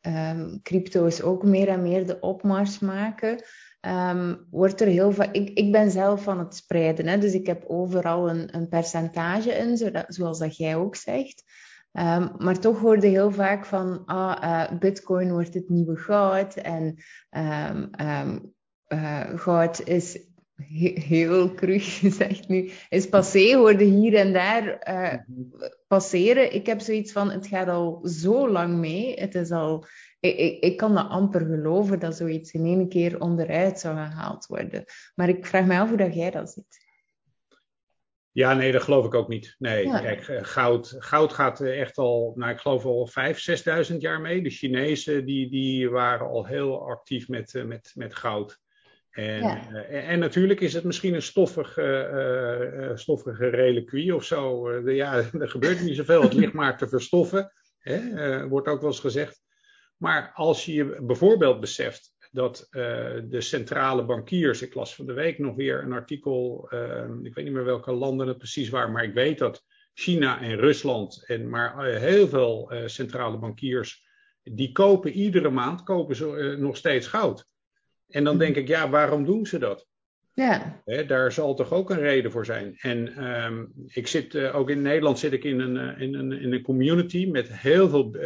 [0.00, 3.44] ehm, crypto's ook meer en meer de opmars maken,
[3.80, 5.34] ehm, wordt er heel vaak.
[5.34, 9.50] Ik, ik ben zelf van het spreiden, hè, dus ik heb overal een, een percentage
[9.50, 11.44] in, zoals dat jij ook zegt.
[12.38, 16.96] Maar toch hoorde heel vaak van, ah, uh, bitcoin wordt het nieuwe goud en
[18.88, 20.27] uh, goud is
[20.66, 25.14] heel cru gezegd nu, is passé, hoorde hier en daar uh,
[25.88, 26.54] passeren.
[26.54, 29.14] Ik heb zoiets van, het gaat al zo lang mee.
[29.14, 29.86] Het is al,
[30.20, 34.46] ik, ik, ik, kan dat amper geloven dat zoiets in één keer onderuit zou gehaald
[34.46, 34.84] worden.
[35.14, 36.86] Maar ik vraag me af hoe dat jij dat ziet.
[38.38, 39.54] Ja, nee, dat geloof ik ook niet.
[39.58, 44.20] Nee, kijk, eh, goud, goud gaat echt al, nou, ik geloof al vijf, zesduizend jaar
[44.20, 44.42] mee.
[44.42, 48.60] De Chinezen die, die waren al heel actief met, eh, met, met goud.
[49.18, 49.70] En, ja.
[49.72, 52.10] uh, en, natuurlijk is het misschien een stoffige,
[52.90, 54.82] uh, stoffige reliquie of zo.
[54.82, 56.22] De, ja, er gebeurt niet zoveel.
[56.22, 59.42] Het ligt maar te verstoffen, hè, wordt ook wel eens gezegd.
[59.96, 65.56] Maar als je bijvoorbeeld beseft dat de centrale bankiers, ik las van de week nog
[65.56, 66.68] weer een artikel,
[67.22, 70.56] ik weet niet meer welke landen het precies waren, maar ik weet dat China en
[70.56, 74.06] Rusland, en maar heel veel centrale bankiers,
[74.42, 77.46] die kopen iedere maand kopen ze, nog steeds goud.
[78.08, 79.86] En dan denk ik, ja, waarom doen ze dat?
[80.34, 80.82] Ja.
[80.84, 82.76] He, daar zal toch ook een reden voor zijn.
[82.76, 86.62] En um, ik zit ook in Nederland zit ik in een, in een, in een
[86.62, 88.16] community met heel veel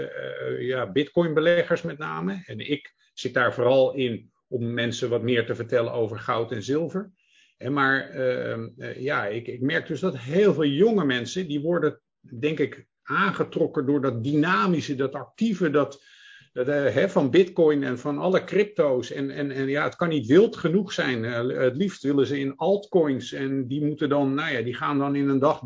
[0.59, 2.43] ja, bitcoin-beleggers met name.
[2.47, 6.63] En ik zit daar vooral in om mensen wat meer te vertellen over goud en
[6.63, 7.13] zilver.
[7.57, 12.01] En maar uh, ja, ik, ik, merk dus dat heel veel jonge mensen, die worden
[12.39, 16.05] denk ik aangetrokken door dat dynamische, dat actieve, dat,
[16.53, 19.11] uh, van bitcoin en van alle crypto's.
[19.11, 21.25] En, en, en ja, het kan niet wild genoeg zijn.
[21.25, 24.99] Uh, het liefst willen ze in altcoins en die moeten dan, nou ja, die gaan
[24.99, 25.61] dan in een dag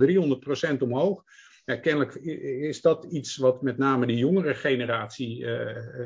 [0.75, 1.25] 300% omhoog.
[1.65, 5.47] Kennelijk is dat iets wat met name de jongere generatie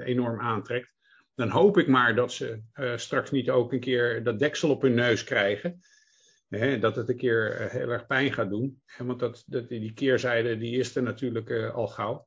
[0.05, 0.95] enorm aantrekt
[1.40, 2.61] dan hoop ik maar dat ze
[2.97, 5.81] straks niet ook een keer dat deksel op hun neus krijgen.
[6.49, 8.83] Hè, dat het een keer heel erg pijn gaat doen.
[8.99, 12.27] Want dat, dat, die keerzijde die is er natuurlijk al gauw.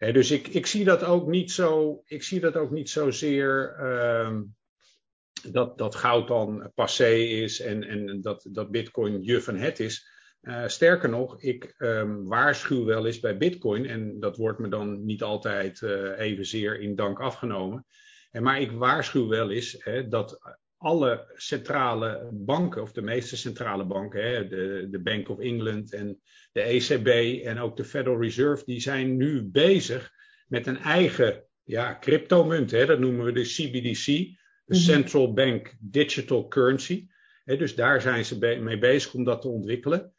[0.00, 4.42] Dus ik, ik, zie dat ook niet zo, ik zie dat ook niet zozeer ehm,
[5.52, 10.08] dat, dat goud dan passé is en, en dat, dat bitcoin je van het is.
[10.66, 15.22] sterker nog, ik um, waarschuw wel eens bij bitcoin, en dat wordt me dan niet
[15.22, 15.82] altijd
[16.16, 17.86] evenzeer in dank afgenomen.
[18.30, 23.84] En maar ik waarschuw wel eens hè, dat alle centrale banken, of de meeste centrale
[23.84, 26.20] banken, hè, de, de Bank of England en
[26.52, 27.06] de ECB
[27.44, 30.12] en ook de Federal Reserve, die zijn nu bezig
[30.48, 32.70] met een eigen ja, cryptomunt.
[32.70, 34.78] Hè, dat noemen we de CBDC, de mhm.
[34.78, 37.06] Central Bank Digital Currency.
[37.44, 40.12] Hè, dus daar zijn ze mee bezig om dat te ontwikkelen.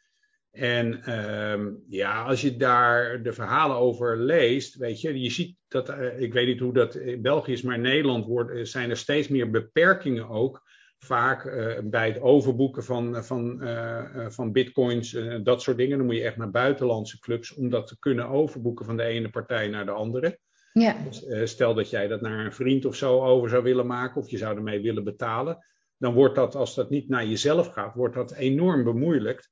[0.51, 1.11] En
[1.51, 6.21] um, ja, als je daar de verhalen over leest, weet je, je ziet dat, uh,
[6.21, 8.97] ik weet niet hoe dat in België is, maar in Nederland wordt, eh, zijn er
[8.97, 10.69] steeds meer beperkingen ook.
[10.97, 15.97] Vaak uh, bij het overboeken van, van, uh, van bitcoins, dat soort dingen.
[15.97, 19.29] Dan moet je echt naar buitenlandse clubs om dat te kunnen overboeken van de ene
[19.29, 20.39] partij naar de andere.
[20.73, 20.95] Ja.
[21.03, 24.29] Dus, stel dat jij dat naar een vriend of zo over zou willen maken, of
[24.29, 25.65] je zou ermee willen betalen.
[25.97, 29.51] Dan wordt dat, als dat niet naar jezelf gaat, wordt dat enorm bemoeilijkt.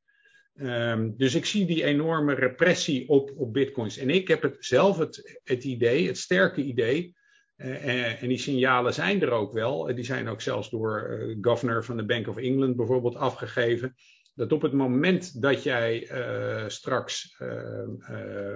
[0.62, 3.98] Um, dus ik zie die enorme repressie op, op bitcoins.
[3.98, 7.16] En ik heb het zelf het, het idee, het sterke idee,
[7.58, 11.86] uh, en die signalen zijn er ook wel, die zijn ook zelfs door uh, governor
[11.86, 13.96] van de Bank of England bijvoorbeeld afgegeven,
[14.34, 16.08] dat op het moment dat jij
[16.68, 17.36] straks,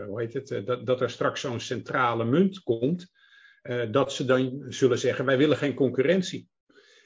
[0.07, 3.11] hoe heet het, dat, dat er straks zo'n centrale munt komt,
[3.91, 6.47] dat ze dan zullen zeggen, wij willen geen concurrentie.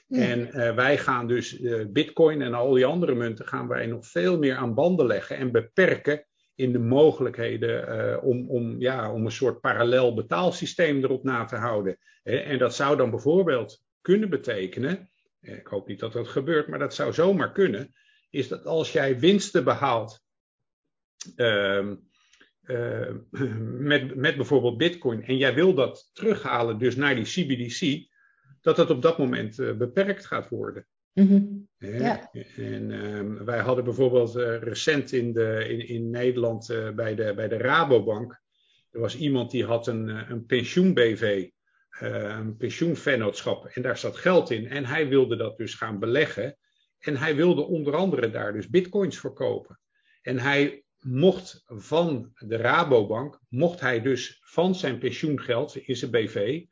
[0.08, 4.06] En uh, wij gaan dus uh, Bitcoin en al die andere munten gaan wij nog
[4.06, 9.24] veel meer aan banden leggen en beperken in de mogelijkheden uh, om, om, ja, om
[9.24, 11.98] een soort parallel betaalsysteem erop na te houden.
[12.22, 16.94] En dat zou dan bijvoorbeeld kunnen betekenen, ik hoop niet dat dat gebeurt, maar dat
[16.94, 17.94] zou zomaar kunnen,
[18.30, 20.24] is dat als jij winsten behaalt
[21.36, 21.94] ehm,
[23.90, 28.07] met, met bijvoorbeeld Bitcoin en jij wil dat terughalen dus naar die CBDC,
[28.60, 30.86] dat dat op dat moment uh, beperkt gaat worden.
[31.12, 31.68] Mm-hmm.
[31.78, 32.30] Ja.
[32.56, 37.34] En um, wij hadden bijvoorbeeld uh, recent in, de, in, in Nederland uh, bij, de,
[37.34, 38.40] bij de Rabobank,
[38.90, 41.48] er was iemand die had een, een pensioen-BV,
[41.98, 44.68] een pensioenvennootschap, en daar zat geld in.
[44.68, 46.56] En hij wilde dat dus gaan beleggen.
[46.98, 49.80] En hij wilde onder andere daar dus bitcoins verkopen.
[50.22, 56.64] En hij mocht van de Rabobank, mocht hij dus van zijn pensioengeld in zijn BV,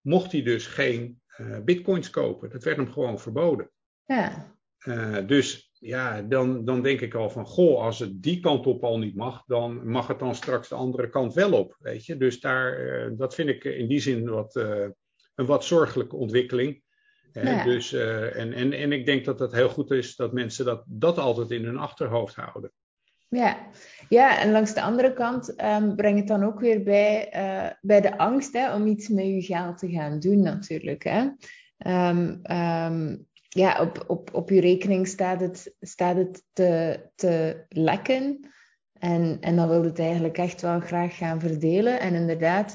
[0.00, 2.50] mocht hij dus geen uh, bitcoins kopen.
[2.50, 3.70] Dat werd hem gewoon verboden.
[4.04, 4.56] Ja.
[4.86, 8.84] Uh, dus ja, dan, dan denk ik al van, goh, als het die kant op
[8.84, 12.16] al niet mag, dan mag het dan straks de andere kant wel op, weet je.
[12.16, 16.82] Dus daar, uh, dat vind ik in die zin wat, een wat zorgelijke ontwikkeling.
[17.32, 17.64] Ja.
[17.64, 21.18] Dus, en, en, en ik denk dat het heel goed is dat mensen dat, dat
[21.18, 22.72] altijd in hun achterhoofd houden.
[23.30, 23.56] Ja.
[24.08, 28.00] ja, en langs de andere kant um, breng het dan ook weer bij, uh, bij
[28.00, 31.04] de angst hè, om iets met je geld te gaan doen, natuurlijk.
[31.04, 31.20] Hè.
[32.08, 38.50] Um, um, ja, op, op, op je rekening staat het, staat het te, te lekken.
[38.92, 42.00] En, en dan wil het eigenlijk echt wel graag gaan verdelen.
[42.00, 42.74] En inderdaad,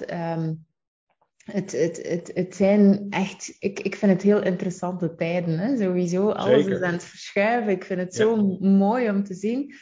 [1.46, 5.60] het, het, het, het zijn echt, ik, ik vind het heel interessante tijden.
[5.60, 5.78] Hè?
[5.78, 6.78] Sowieso, alles Zeker.
[6.78, 7.72] is aan het verschuiven.
[7.72, 8.24] Ik vind het ja.
[8.24, 9.76] zo mooi om te zien.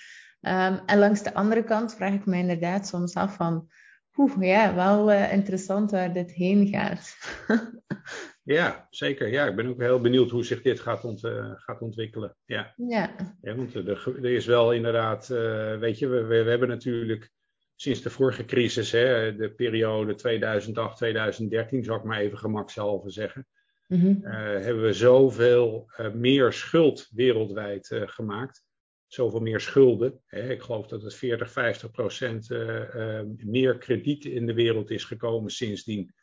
[0.47, 3.69] Um, en langs de andere kant vraag ik me inderdaad soms af van,
[4.15, 7.17] oeh, ja, wel uh, interessant waar dit heen gaat.
[8.57, 9.27] ja, zeker.
[9.27, 12.35] Ja, ik ben ook heel benieuwd hoe zich dit gaat, ont, uh, gaat ontwikkelen.
[12.45, 13.15] Ja, ja.
[13.41, 17.29] ja want er, er is wel inderdaad, uh, weet je, we, we, we, hebben natuurlijk
[17.75, 20.13] sinds de vorige crisis, hè, de periode
[21.75, 23.47] 2008-2013, zal ik maar even gemakshalve zeggen,
[23.87, 24.25] mm -hmm.
[24.61, 28.63] hebben we zoveel meer schuld wereldwijd gemaakt
[29.13, 30.21] zoveel meer schulden.
[30.29, 35.03] Ik geloof dat het 40, 50 procent uh, uh, meer krediet in de wereld is
[35.03, 36.13] gekomen sindsdien.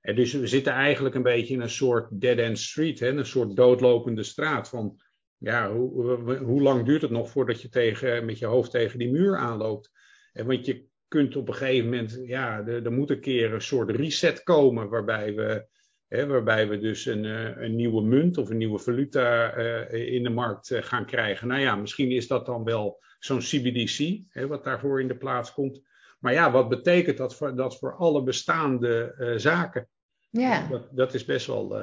[0.00, 4.22] En dus we zitten eigenlijk een beetje in een soort dead-end street, een soort doodlopende
[4.22, 4.68] straat.
[4.68, 5.00] Van
[5.36, 9.10] ja, hoe, hoe lang duurt het nog voordat je tegen, met je hoofd tegen die
[9.10, 9.90] muur aanloopt?
[10.32, 13.62] En want je kunt op een gegeven moment, ja, er, er moet een keer een
[13.62, 15.66] soort reset komen waarbij we
[16.08, 20.22] Hè, waarbij we dus een, eh, een, nieuwe munt of een nieuwe valuta uh, in
[20.22, 21.48] de markt uh, gaan krijgen.
[21.48, 25.52] Nou ja, misschien is dat dan wel zo'n CBDC, hè, wat daarvoor in de plaats
[25.52, 25.82] komt.
[26.18, 29.88] Maar ja, wat betekent dat voor, dat voor alle bestaande zaken?
[30.30, 30.68] Ja.
[30.68, 31.78] Dat, dat is best wel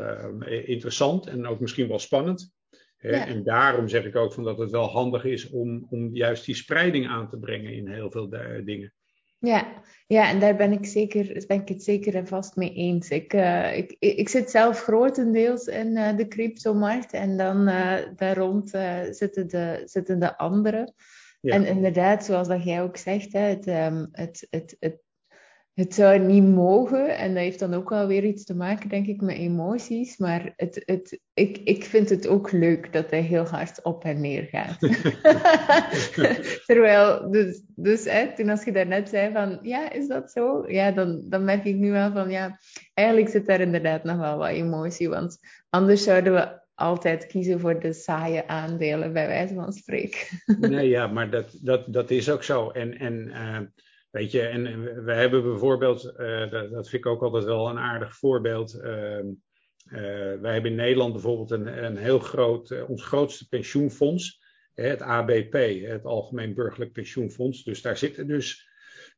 [0.46, 2.54] interessant en ook misschien wel spannend.
[2.98, 3.28] Ja.
[3.28, 6.56] En daarom zeg ik ook van dat het wel handig is om, om juist die
[6.56, 8.30] spreiding aan te brengen in heel veel
[8.64, 8.94] dingen.
[9.42, 13.10] Ja, ja, en daar ben ik, zeker, ben ik het zeker en vast mee eens.
[13.10, 18.38] Ik, uh, ik, ik zit zelf grotendeels in uh, de cryptomarkt en dan uh, daar
[18.38, 18.70] rond
[19.12, 20.94] zitten, de, zitten de anderen.
[21.42, 21.54] Ja.
[21.54, 25.02] En inderdaad, zoals dat jij ook zegt, hè, het, um, het, het, het
[25.82, 27.18] het zou niet mogen.
[27.18, 30.18] En dat heeft dan ook wel weer iets te maken, denk ik, met emoties.
[30.18, 34.22] Maar het, het, ik, ik vind het ook leuk dat hij heel hard op en
[34.22, 34.80] neer gaat.
[36.68, 40.64] Terwijl, dus, dus hè, toen als je daarnet zei van, ja, is dat zo?
[40.68, 42.60] Ja, dan, dan merk ik nu wel van, ja,
[42.94, 45.10] eigenlijk zit daar inderdaad nog wel wat emotie.
[45.10, 45.38] Want
[45.70, 50.28] anders zouden we altijd kiezen voor de saaie aandelen, bij wijze van spreken.
[50.60, 52.70] nee, ja, maar dat, dat, dat is ook zo.
[52.70, 52.98] En...
[52.98, 53.60] en uh
[54.12, 57.80] Weet je, en we hebben bijvoorbeeld, uh, dat, dat, vind ik ook altijd wel een
[57.80, 58.76] aardig voorbeeld.
[58.84, 59.32] Uh, uh,
[60.42, 64.44] wij hebben in Nederland bijvoorbeeld een, een heel groot, eh, ons grootste pensioenfonds,
[64.74, 65.54] het ABP,
[65.88, 67.64] het Algemeen Burgerlijk Pensioenfonds.
[67.64, 68.70] Dus daar zitten dus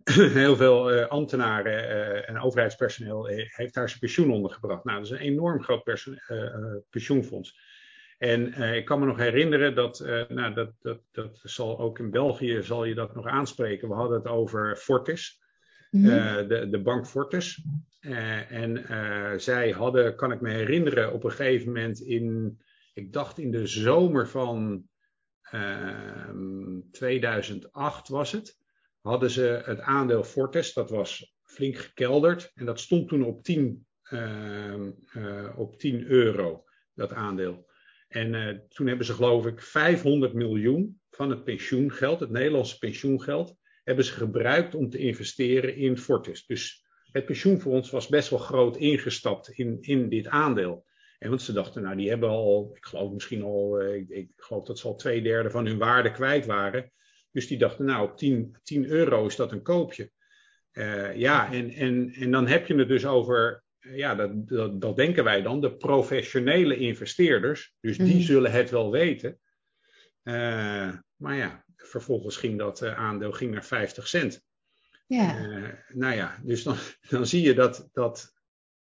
[0.44, 4.84] heel veel ambtenaren en overheidspersoneel heeft daar zijn pensioen onder gebracht.
[4.84, 5.84] Nou, dat is een enorm groot
[6.90, 7.60] pensioenfonds.
[8.24, 12.00] En uh, ik kan me nog herinneren dat, uh, nou, dat, dat, dat zal ook
[12.00, 13.88] in België zal je dat nog aanspreken.
[13.88, 15.42] We hadden het over Fortis,
[15.90, 16.48] mm -hmm.
[16.48, 17.66] de, de bank Fortis.
[18.50, 18.86] en
[19.40, 22.58] zij hadden, kan ik me herinneren, op een gegeven moment in,
[22.94, 24.88] ik dacht in de zomer van
[26.92, 28.58] 2008 ehm, was het,
[29.02, 32.52] hadden ze het aandeel Fortis, dat was flink gekelderd.
[32.54, 34.92] En dat stond toen op 10, ehm,
[35.56, 37.72] op 10 euro, dat aandeel.
[38.14, 43.56] En uh, toen hebben ze geloof ik 500 miljoen van het pensioengeld, het Nederlandse pensioengeld,
[43.84, 46.46] hebben ze gebruikt om te investeren in Fortis.
[46.46, 50.86] Dus het pensioenfonds was best wel groot ingestapt in, in dit aandeel.
[51.20, 54.32] En want ze dachten, nou die hebben al, ik geloof misschien al, uh, ik, ik,
[54.36, 56.92] geloof dat ze al twee derde van hun waarde kwijt waren.
[57.32, 60.12] Dus die dachten, nou op 10, 10 euro is dat een koopje.
[60.74, 64.96] Uh, ja, en, en, en dan heb je het dus over ja, dat, dat, dat,
[64.96, 67.74] denken wij dan, de professionele investeerders.
[67.80, 68.22] Dus die mm.
[68.22, 69.40] zullen het wel weten.
[70.24, 74.42] Uh, maar ja, vervolgens ging dat uh, aandeel ging naar 50 cent.
[75.08, 75.48] Ja.
[75.48, 76.76] Uh, nou ja, dus dan,
[77.10, 78.34] dan zie je dat, dat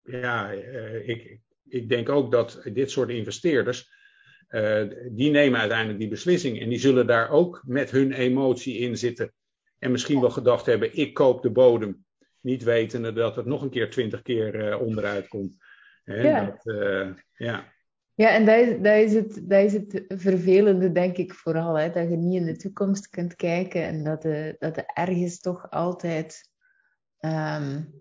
[0.02, 3.96] ja, ik, ik denk ook dat dit soort investeerders,
[5.10, 6.60] die nemen uiteindelijk die beslissing.
[6.60, 9.32] En die zullen daar ook met hun emotie in zitten.
[9.78, 12.06] En misschien wel gedacht hebben, ik koop de bodem
[12.40, 15.56] niet wetende dat het nog een keer twintig keer uh, onderuit komt.
[16.04, 16.44] ja.
[16.44, 17.76] Dat, uh, ja.
[18.14, 21.74] Ja, en dat is, dat, is het, dat is het vervelende, denk ik vooral.
[21.74, 21.90] Hè?
[21.90, 26.50] Dat je niet in de toekomst kunt kijken en dat je, dat ergens toch altijd
[27.20, 27.94] um,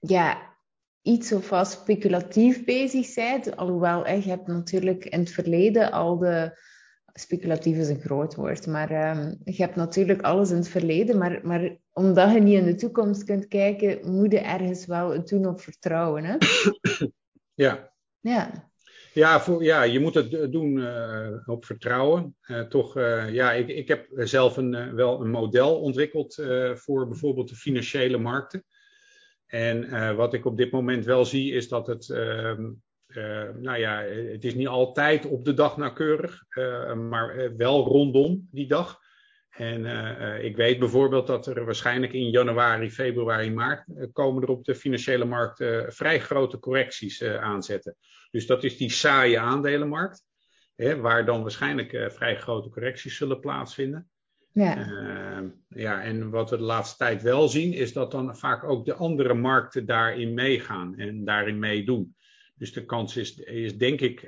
[0.00, 0.56] ja,
[1.02, 3.56] iets of wat speculatief bezig bent.
[3.56, 6.58] Alhoewel, hè, je hebt natuurlijk in het verleden al de
[7.12, 11.40] speculatief is een groot woord, maar um, je hebt natuurlijk alles in het verleden, maar,
[11.42, 15.60] maar omdat je niet in de toekomst kunt kijken, moet je ergens wel toen op
[15.60, 16.24] vertrouwen.
[16.24, 16.36] Hè?
[17.54, 17.92] Ja.
[18.20, 18.70] Ja.
[19.12, 22.36] Ja, voor, ja, je moet het doen uh, op vertrouwen.
[22.46, 26.34] Uh, toch, uh, ja, ik, ik heb zelf een, wel een model ontwikkeld
[26.74, 28.64] voor bijvoorbeeld de financiële markten.
[29.46, 32.70] En wat ik op dit moment wel zie, is dat het, ehm,
[33.60, 34.02] nou ja,
[34.32, 36.44] het is niet altijd op de dag nauwkeurig,
[36.96, 39.00] maar wel rondom die dag.
[39.50, 44.48] En uh, ik weet bijvoorbeeld dat er waarschijnlijk in januari, februari, maart uh, komen er
[44.48, 47.96] op de financiële markt uh, vrij grote correcties aanzetten.
[48.30, 50.24] Dus dat is die saaie aandelenmarkt,
[50.76, 54.08] hè, waar dan waarschijnlijk vrij grote correcties zullen plaatsvinden.
[54.52, 54.86] Ja.
[55.68, 58.94] ja, en wat we de laatste tijd wel zien, is dat dan vaak ook de
[58.94, 62.16] andere markten daarin meegaan en daarin meedoen.
[62.60, 64.20] Dus de kans is, is denk ik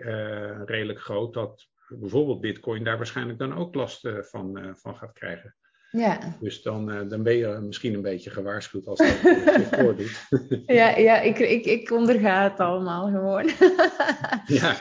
[0.65, 5.13] redelijk groot dat bijvoorbeeld Bitcoin daar waarschijnlijk dan ook last uh, van, uh, van gaat
[5.13, 5.55] krijgen.
[5.91, 6.37] Ja.
[6.41, 10.27] Dus dan, dan ben je misschien een beetje gewaarschuwd als dat zich voordoet.
[10.67, 13.45] ja, ja ik, ik, ik onderga het allemaal gewoon.
[14.59, 14.77] ja.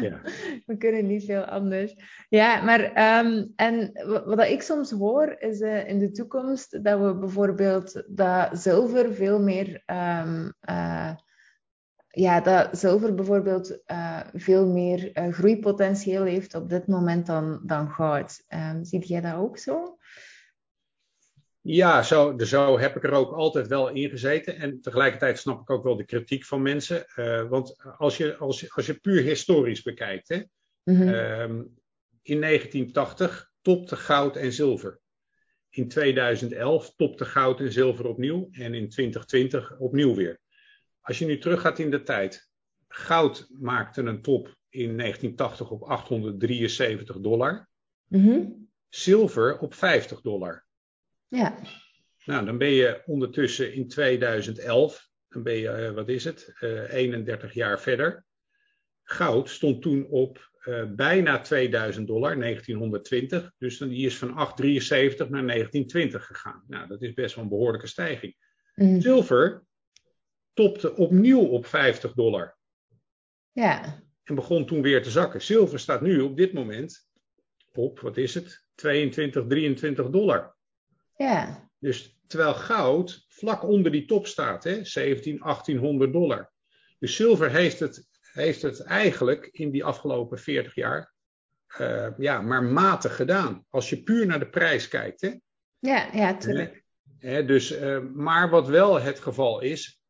[0.00, 0.20] ja.
[0.66, 1.94] We kunnen niet veel anders.
[2.28, 2.80] Ja, maar
[3.24, 3.92] um, en
[4.24, 9.82] wat ik soms hoor is in de toekomst dat we bijvoorbeeld dat zilver veel meer
[9.86, 10.52] um,
[12.14, 17.90] ja, dat zilver bijvoorbeeld uh, veel meer uh, groeipotentieel heeft op dit moment dan, dan
[17.90, 18.44] goud.
[18.48, 19.96] Um, zie jij dat ook zo?
[21.60, 24.56] Ja, zo, zo heb ik er ook altijd wel in gezeten.
[24.56, 27.04] En tegelijkertijd snap ik ook wel de kritiek van mensen.
[27.16, 30.42] Uh, want als je, als, je, als je puur historisch bekijkt, hè,
[30.84, 31.08] mm-hmm.
[31.08, 31.74] um,
[32.22, 35.00] in 1980 topte goud en zilver.
[35.70, 38.48] In 2011 topte goud en zilver opnieuw.
[38.50, 40.40] En in 2020 opnieuw weer.
[41.02, 42.50] Als je nu teruggaat in de tijd.
[42.88, 47.68] Goud maakte een top in 1980 op 873 dollar.
[48.08, 48.68] Mm-hmm.
[48.88, 50.64] Zilver op 50 dollar.
[51.28, 51.58] Ja.
[52.24, 56.84] Nou, dan ben je ondertussen in 2011, dan ben je, uh, wat is het, uh,
[56.84, 58.24] eh, 31 jaar verder.
[59.02, 63.52] Goud stond toen op uh, bijna 2000 dollar, 1920.
[63.58, 66.64] Dus dan, die is van 873 naar 1920 gegaan.
[66.68, 68.36] Nou, dat is best wel een behoorlijke stijging.
[68.74, 69.00] Mm.
[69.00, 69.64] Zilver
[70.52, 72.56] topte opnieuw op 50 dollar.
[73.52, 74.02] Ja.
[74.22, 75.42] En begon toen weer te zakken.
[75.42, 77.08] Zilver staat nu op dit moment
[77.72, 78.64] op, wat is het?
[78.74, 80.56] 22, 23 dollar.
[81.16, 81.70] Ja.
[81.78, 84.84] Dus terwijl goud vlak onder die top staat, hè?
[84.84, 86.52] 17, 1800 dollar.
[86.98, 91.12] Dus zilver heeft het, heeft het eigenlijk in die afgelopen 40 jaar
[91.80, 93.64] uh, ja, maar matig gedaan.
[93.70, 95.20] Als je puur naar de prijs kijkt.
[95.20, 95.34] Hè?
[95.78, 96.84] Ja, ja, tuurlijk.
[97.20, 100.01] dus, uh, maar wat wel het geval is,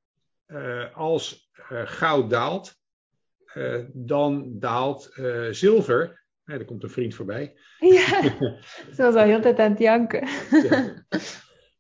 [0.52, 2.74] uh, als uh, goud daalt,
[3.54, 5.10] uh, dan daalt
[5.50, 6.20] zilver.
[6.44, 7.56] Nee, er komt een vriend voorbij.
[7.78, 8.22] Ja,
[8.94, 10.28] ze was al heel tijd aan het janken.
[10.50, 11.06] ja.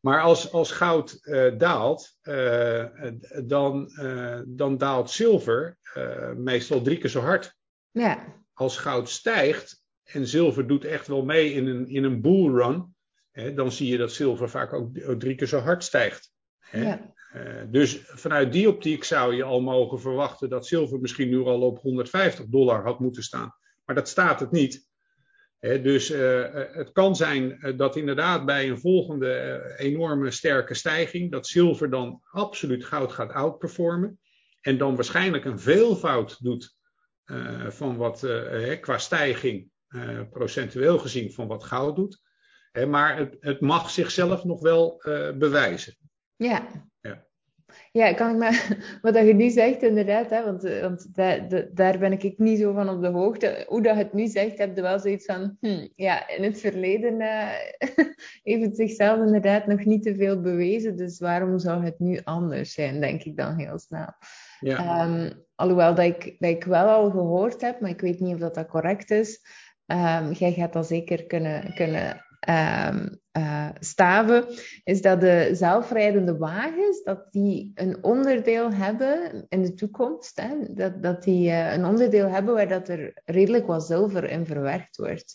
[0.00, 1.20] Maar als, als goud
[1.58, 2.18] daalt,
[3.44, 3.90] dan,
[4.46, 5.78] dan daalt zilver
[6.36, 7.56] meestal drie keer zo hard.
[7.90, 8.42] Ja.
[8.52, 12.94] Als goud stijgt en zilver doet echt wel mee in een, in een bullrun,
[13.54, 16.32] dan zie je dat zilver vaak ook drie keer zo hard stijgt.
[16.58, 16.82] Hè?
[16.82, 17.11] Ja.
[17.36, 21.60] Uh, dus vanuit die optiek zou je al mogen verwachten dat zilver misschien nu al
[21.60, 23.54] op 150 dollar had moeten staan.
[23.84, 24.90] Maar dat staat het niet.
[25.60, 31.90] Dus uh, het kan zijn dat inderdaad bij een volgende enorme sterke stijging, dat zilver
[31.90, 34.20] dan absoluut goud gaat outperformen.
[34.60, 36.76] En dan waarschijnlijk een veelvoud doet
[37.68, 38.26] van wat
[38.80, 39.70] qua stijging,
[40.30, 42.22] procentueel gezien, van wat goud doet.
[42.88, 45.02] maar het, het, mag zichzelf nog wel
[45.38, 45.96] bewijzen.
[46.36, 46.90] Ja,
[47.92, 51.98] ja, kan ik maar, wat je nu zegt inderdaad, hè, want, eh, want daar, daar
[51.98, 53.64] ben ik niet zo van op de hoogte.
[53.68, 56.60] Hoe dat je het nu zegt, heb je wel zoiets van, hm, ja, in het
[56.60, 57.48] verleden uh,
[58.44, 62.72] heeft het zichzelf inderdaad nog niet te veel bewezen, dus waarom zou het nu anders
[62.72, 64.12] zijn, denk ik dan heel snel.
[64.60, 65.04] Ja.
[65.04, 68.40] Um, alhoewel dat ik, dat ik wel al gehoord heb, maar ik weet niet of
[68.40, 69.40] dat, dat correct is,
[69.86, 74.44] um, jij gaat dat zeker kunnen, kunnen uh, staven,
[74.84, 81.02] is dat de zelfrijdende wagens, dat die een onderdeel hebben in de toekomst, hè, dat,
[81.02, 85.34] dat die uh, een onderdeel hebben waar dat er redelijk wat zilver in verwerkt wordt.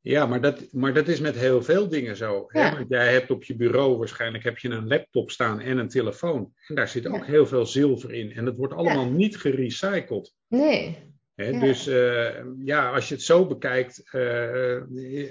[0.00, 2.44] Ja, maar dat, maar dat is met heel veel dingen zo.
[2.48, 2.74] Ja.
[2.74, 6.52] Want jij hebt op je bureau waarschijnlijk heb je een laptop staan en een telefoon.
[6.66, 8.32] En daar zit ook heel veel zilver in.
[8.32, 10.34] En dat wordt allemaal niet gerecycled.
[10.48, 11.13] Nee.
[11.34, 14.74] Dus uh, ja, als je het zo bekijkt, uh,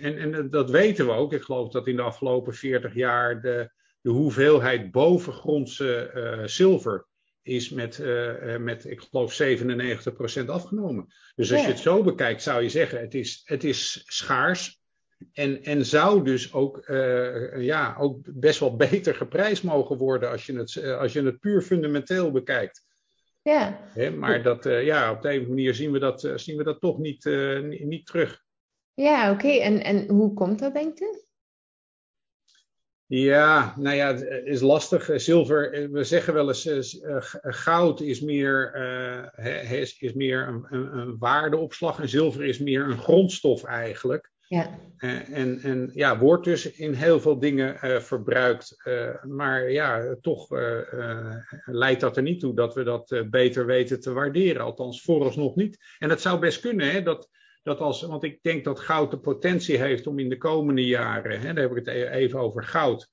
[0.03, 3.71] en, en dat weten we ook, ik geloof dat in de afgelopen 40 jaar de,
[4.01, 7.05] de hoeveelheid bovengrondse uh, zilver
[7.41, 8.03] is met,
[8.59, 9.41] met, ik geloof,
[10.43, 11.13] 97% afgenomen.
[11.35, 11.67] Dus als ja.
[11.67, 14.81] je het zo bekijkt, zou je zeggen, het is, het is schaars.
[15.33, 16.83] En, en zou dus ook,
[17.57, 21.61] ja, ook best wel beter geprijsd mogen worden als je het, als je het puur
[21.61, 22.85] fundamenteel bekijkt.
[23.43, 23.79] Ja.
[24.17, 27.25] maar dat, ja, op de een manier zien we dat, zien we dat toch niet,
[27.79, 28.43] niet terug.
[28.93, 29.47] Ja, oké.
[29.47, 31.23] En, en hoe komt dat, denk je?
[33.05, 35.09] Ja, nou ja, het is lastig.
[35.15, 36.99] Zilver, we zeggen wel eens,
[37.41, 38.75] goud is meer,
[39.71, 44.32] is, is meer een, een, een, waardeopslag en zilver is meer een grondstof eigenlijk.
[44.47, 44.79] Ja.
[44.97, 48.75] en, en ja, wordt dus in heel veel dingen verbruikt.
[49.27, 50.47] maar ja, toch
[51.65, 54.61] leidt dat er niet toe dat we dat beter weten te waarderen.
[54.61, 55.95] Althans, vooralsnog niet.
[55.99, 57.29] En het zou best kunnen hè, dat
[57.63, 61.39] dat als, want ik denk dat goud de potentie heeft om in de komende jaren,
[61.39, 63.11] hè, daar heb ik het e-, even over goud.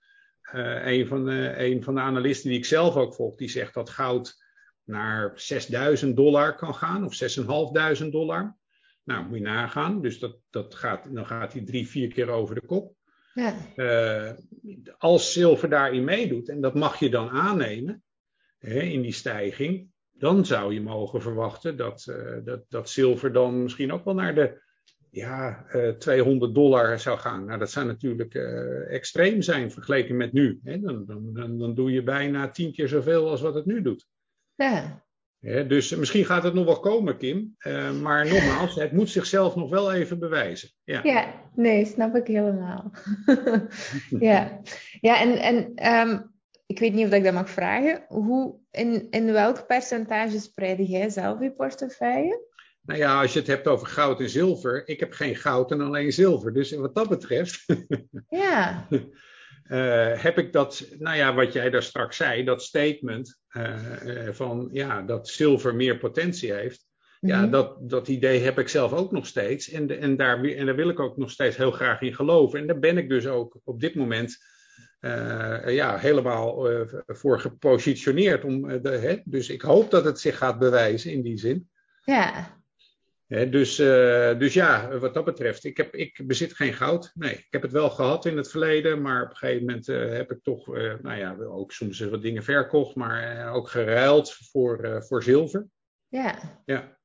[0.53, 3.91] Een, van de, een van de analisten die ik zelf ook volg, die zegt dat
[3.91, 4.45] goud
[4.85, 7.15] naar 6000 dollar kan gaan, of
[8.03, 8.57] 6.500 dollar.
[9.11, 10.01] Nou, moet je nagaan.
[10.01, 12.95] Dus dat, dat gaat, dan gaat hij drie, vier keer over de kop.
[13.35, 13.55] Ja.
[13.77, 14.33] Uh,
[14.99, 18.03] als zilver daarin meedoet, en dat mag je dan aannemen
[18.59, 23.63] hè, in die stijging, dan zou je mogen verwachten dat, uh, dat, dat zilver dan
[23.63, 24.63] misschien ook wel naar de
[25.11, 27.45] ja, uh, eh, 200 dollar zou gaan.
[27.45, 28.35] Nou, dat zou natuurlijk
[28.89, 30.61] extreem zijn vergeleken met nu.
[30.65, 30.81] Hè?
[30.81, 34.07] Dan, dan, dan doe je bijna tien keer zoveel als wat het nu doet.
[34.55, 35.05] Ja.
[35.41, 37.57] Ja, dus misschien gaat het nog wel komen, Kim.
[38.01, 40.71] maar nogmaals, het moet zichzelf nog wel even bewijzen.
[40.85, 42.91] Ja, ja nee, snap ik helemaal.
[44.29, 44.61] ja.
[45.01, 46.31] ja, en, en um,
[46.67, 48.05] ik weet niet of ik dat mag vragen.
[48.09, 52.49] Hoe, in, in welk percentage spreid jij zelf je portefeuille?
[52.83, 54.89] Nou ja, als je het hebt over goud en zilver.
[54.89, 56.53] Ik heb geen goud en alleen zilver.
[56.53, 57.65] Dus wat dat betreft.
[58.29, 58.87] ja.
[59.71, 64.29] Uh, heb ik dat, nou ja, wat jij daar straks zei, dat statement uh, uh,
[64.33, 66.87] van ja, dat zilver meer potentie heeft.
[67.21, 67.41] Mm -hmm.
[67.41, 69.71] Ja, dat, dat idee heb ik zelf ook nog steeds.
[69.71, 72.61] En, de, en, daar, en daar wil ik ook nog steeds heel graag in geloven.
[72.61, 74.37] En daar ben ik dus ook op dit moment
[75.01, 76.69] uh, ja, helemaal
[77.07, 78.45] voor gepositioneerd.
[78.45, 81.69] Om, de, hè, dus ik hoop dat het zich gaat bewijzen in die zin.
[82.05, 82.60] Ja.
[83.31, 83.77] Dus,
[84.39, 87.11] dus ja, wat dat betreft, ik, heb, ik bezit geen goud.
[87.15, 90.33] Nee, ik heb het wel gehad in het verleden, maar op een gegeven moment heb
[90.33, 90.67] ik toch,
[91.03, 95.67] nou ja, ook soms wat dingen verkocht, maar ook geruild voor, voor zilver.
[96.09, 96.63] Ja.
[96.65, 97.00] Ja.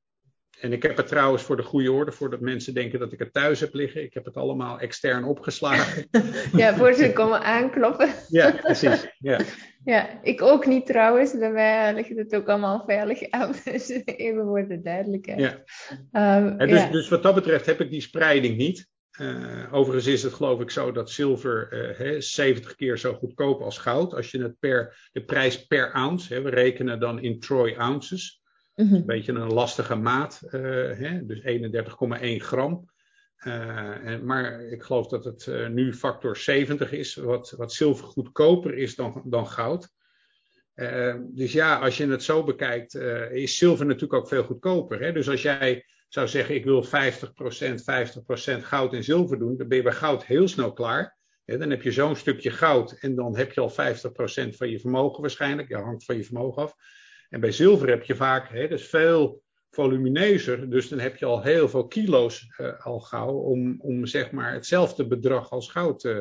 [0.60, 3.34] En ik heb het trouwens voor de goede orde, voordat mensen denken dat ik het
[3.34, 4.04] thuis heb liggen.
[4.04, 6.08] Ik heb het allemaal extern opgeslagen.
[6.62, 8.10] ja, voor ze komen aankloppen.
[8.28, 9.08] ja, precies.
[9.20, 9.40] Ja.
[9.94, 11.38] ja, ik ook niet trouwens.
[11.38, 13.54] Bij mij ligt het ook allemaal veilig aan.
[13.64, 15.40] Dus even voor de duidelijkheid.
[16.12, 16.38] Ja.
[16.38, 16.90] Um, dus, ja.
[16.90, 18.88] dus wat dat betreft heb ik die spreiding niet.
[19.22, 23.62] Uh, overigens is het geloof ik zo dat zilver uh, hè, 70 keer zo goedkoop
[23.62, 24.14] als goud.
[24.14, 28.42] Als je het per, de prijs per ounce, hè, we rekenen dan in troy ounces.
[28.76, 28.94] -hmm.
[28.94, 30.52] Een beetje een lastige maat, uh,
[30.98, 31.26] hè?
[31.26, 32.94] dus 31,1 gram.
[33.36, 38.78] En, maar ik geloof dat het uh, nu factor 70 is, wat, wat zilver goedkoper
[38.78, 39.90] is dan, dan goud.
[41.20, 42.96] dus ja, als je het zo bekijkt,
[43.32, 45.02] is zilver natuurlijk ook veel goedkoper.
[45.02, 45.12] Hè?
[45.12, 49.78] Dus als jij zou zeggen, ik wil 50%, 50% goud en zilver doen, dan ben
[49.78, 51.18] je bij goud heel snel klaar.
[51.46, 53.74] Dan heb je zo'n stukje goud en dan heb je al 50%
[54.56, 55.70] van je vermogen waarschijnlijk.
[55.70, 56.76] Ja, hangt van je vermogen af.
[57.30, 61.26] En bij zilver heb je vaak, hè, dat is veel volumineuzer, dus dan heb je
[61.26, 66.04] al heel veel kilo's uh, al gauw om, om zeg maar hetzelfde bedrag als goud
[66.04, 66.20] uh,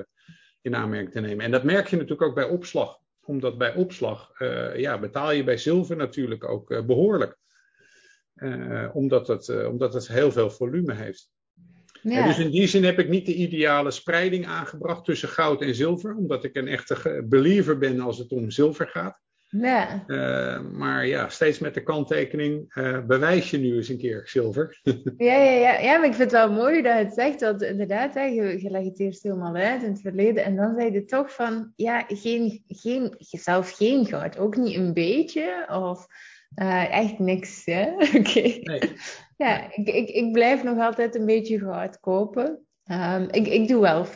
[0.62, 1.44] in aanmerking te nemen.
[1.44, 5.44] En dat merk je natuurlijk ook bij opslag, omdat bij opslag uh, ja, betaal je
[5.44, 7.38] bij zilver natuurlijk ook behoorlijk.
[8.92, 11.32] omdat, het, omdat het heel veel volume heeft.
[12.02, 12.26] Ja.
[12.26, 16.16] dus in die zin heb ik niet de ideale spreiding aangebracht tussen goud en zilver,
[16.16, 19.23] omdat ik een echte believer ben als het om zilver gaat.
[19.60, 20.04] Ja.
[20.06, 24.80] Uh, maar ja, steeds met de kanttekening, uh, bewijs je nu eens een keer zilver.
[25.16, 25.78] ja, ja, ja.
[25.78, 27.40] ja, maar ik vind het wel mooi dat je het zegt.
[27.40, 30.44] Dat inderdaad, hè, je, je legt het eerst helemaal uit in het verleden.
[30.44, 34.38] En dan zei je toch van, ja, geen, geen, zelf geen goud.
[34.38, 35.66] Ook niet een beetje.
[35.70, 36.06] Of
[36.62, 37.64] uh, echt niks.
[37.66, 38.16] Oké.
[38.16, 38.60] Okay.
[38.62, 38.92] Nee.
[39.36, 42.66] Ja, ik, ik, ik blijf nog altijd een beetje goud kopen.
[42.90, 44.10] Um, ik, ik doe wel 50-50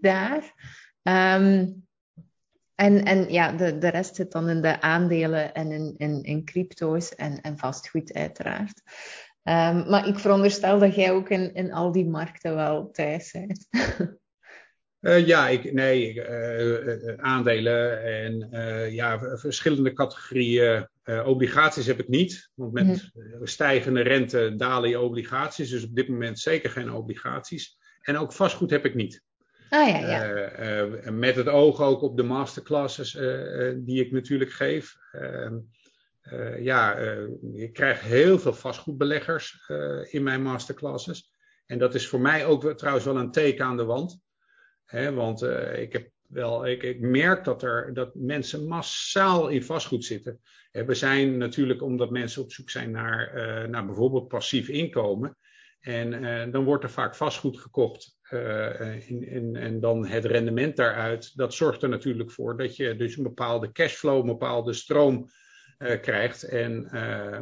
[0.00, 0.54] daar.
[1.02, 1.87] Um,
[2.78, 6.44] en, en ja, de, de rest zit dan in de aandelen en in, in, in
[6.44, 8.82] crypto's en, en vastgoed uiteraard.
[9.42, 13.68] Um, maar ik veronderstel dat jij ook in, in al die markten wel thuis bent.
[15.00, 18.48] uh, ja, ik, nee, uh, aandelen en
[18.92, 20.88] ja, verschillende categorieën.
[21.24, 23.46] obligaties heb ik niet, want met mm-hmm.
[23.46, 25.70] stijgende rente dalen je obligaties.
[25.70, 27.78] Dus op dit moment zeker geen obligaties.
[28.00, 29.22] En ook vastgoed heb ik niet.
[29.68, 30.82] Ah, ja, ja.
[30.82, 34.96] Uh, met het oog ook op de masterclasses uh, die ik natuurlijk geef.
[35.12, 35.56] Ehm,
[36.58, 36.96] ja,
[37.52, 39.70] ik krijg heel veel vastgoedbeleggers
[40.10, 41.32] in mijn masterclasses.
[41.66, 44.20] En dat is voor mij ook trouwens wel een teken aan de wand.
[44.84, 45.42] Hè, want
[45.74, 50.40] ik heb wel, ik, ik, merk dat, er, dat mensen massaal in vastgoed zitten.
[50.70, 53.32] we zijn natuurlijk omdat mensen op zoek zijn naar,
[53.68, 55.36] naar bijvoorbeeld passief inkomen.
[55.80, 61.36] En dan wordt er vaak vastgoed gekocht uh, in, in, en dan het rendement daaruit,
[61.36, 65.30] dat zorgt er natuurlijk voor dat je dus een bepaalde cashflow, een bepaalde stroom
[66.00, 66.42] krijgt.
[66.42, 66.88] En,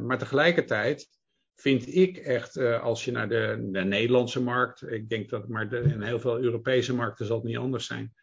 [0.07, 1.09] maar tegelijkertijd
[1.55, 5.79] vind ik echt, als je naar de, de, Nederlandse markt, ik denk dat maar de,
[5.79, 8.15] in heel veel Europese markten zal het niet anders zijn,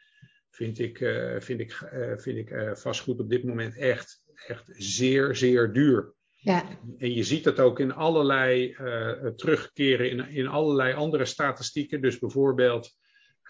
[0.49, 0.97] vind ik,
[1.39, 6.13] vind ik, vind ik vastgoed op dit moment echt, echt zeer, zeer duur.
[6.43, 6.63] Ja.
[6.97, 12.01] En je ziet dat ook in allerlei uh, terugkeren in, in allerlei andere statistieken.
[12.01, 12.97] Dus bijvoorbeeld,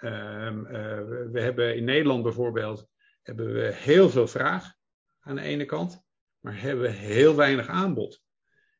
[0.01, 0.71] um, uh,
[1.31, 2.87] we hebben in Nederland bijvoorbeeld
[3.21, 4.73] hebben we heel veel vraag
[5.19, 6.03] aan de ene kant,
[6.39, 8.21] maar hebben we heel weinig aanbod.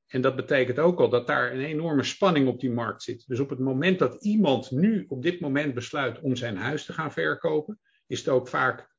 [0.08, 3.28] En dat betekent ook al dat daar een enorme spanning op die markt zit.
[3.28, 6.94] Dus op het moment dat iemand nu op dit moment besluit om zijn huis te
[6.94, 8.90] gaan verkopen, is het ook vaak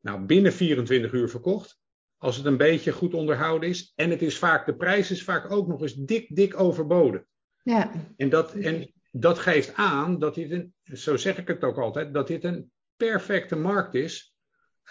[0.00, 1.80] nou, binnen 24 uur verkocht.
[2.20, 3.92] Als het een beetje goed onderhouden is.
[3.96, 7.26] En het is vaak, de prijs is vaak ook nog eens dik, dik overboden.
[7.62, 7.90] Ja.
[8.16, 12.14] En dat, en dat geeft aan dat dit een, zo zeg ik het ook altijd,
[12.14, 14.34] dat dit een perfecte markt is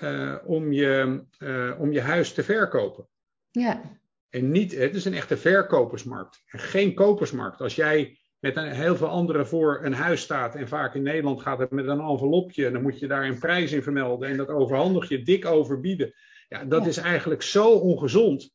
[0.02, 3.08] uh, om, je, uh, om je huis te verkopen.
[3.52, 4.00] Ja.
[4.30, 7.62] En niet, het is een echte verkopersmarkt en geen kopersmarkt.
[7.62, 11.42] Als jij met een, heel veel anderen voor een huis staat en vaak in Nederland
[11.42, 14.38] gaat het met een envelopje en dan moet je daar een prijs in vermelden en
[14.38, 16.14] dat overhandig je dik overbieden.
[16.50, 18.52] Ja, dat is eigenlijk zo ongezond.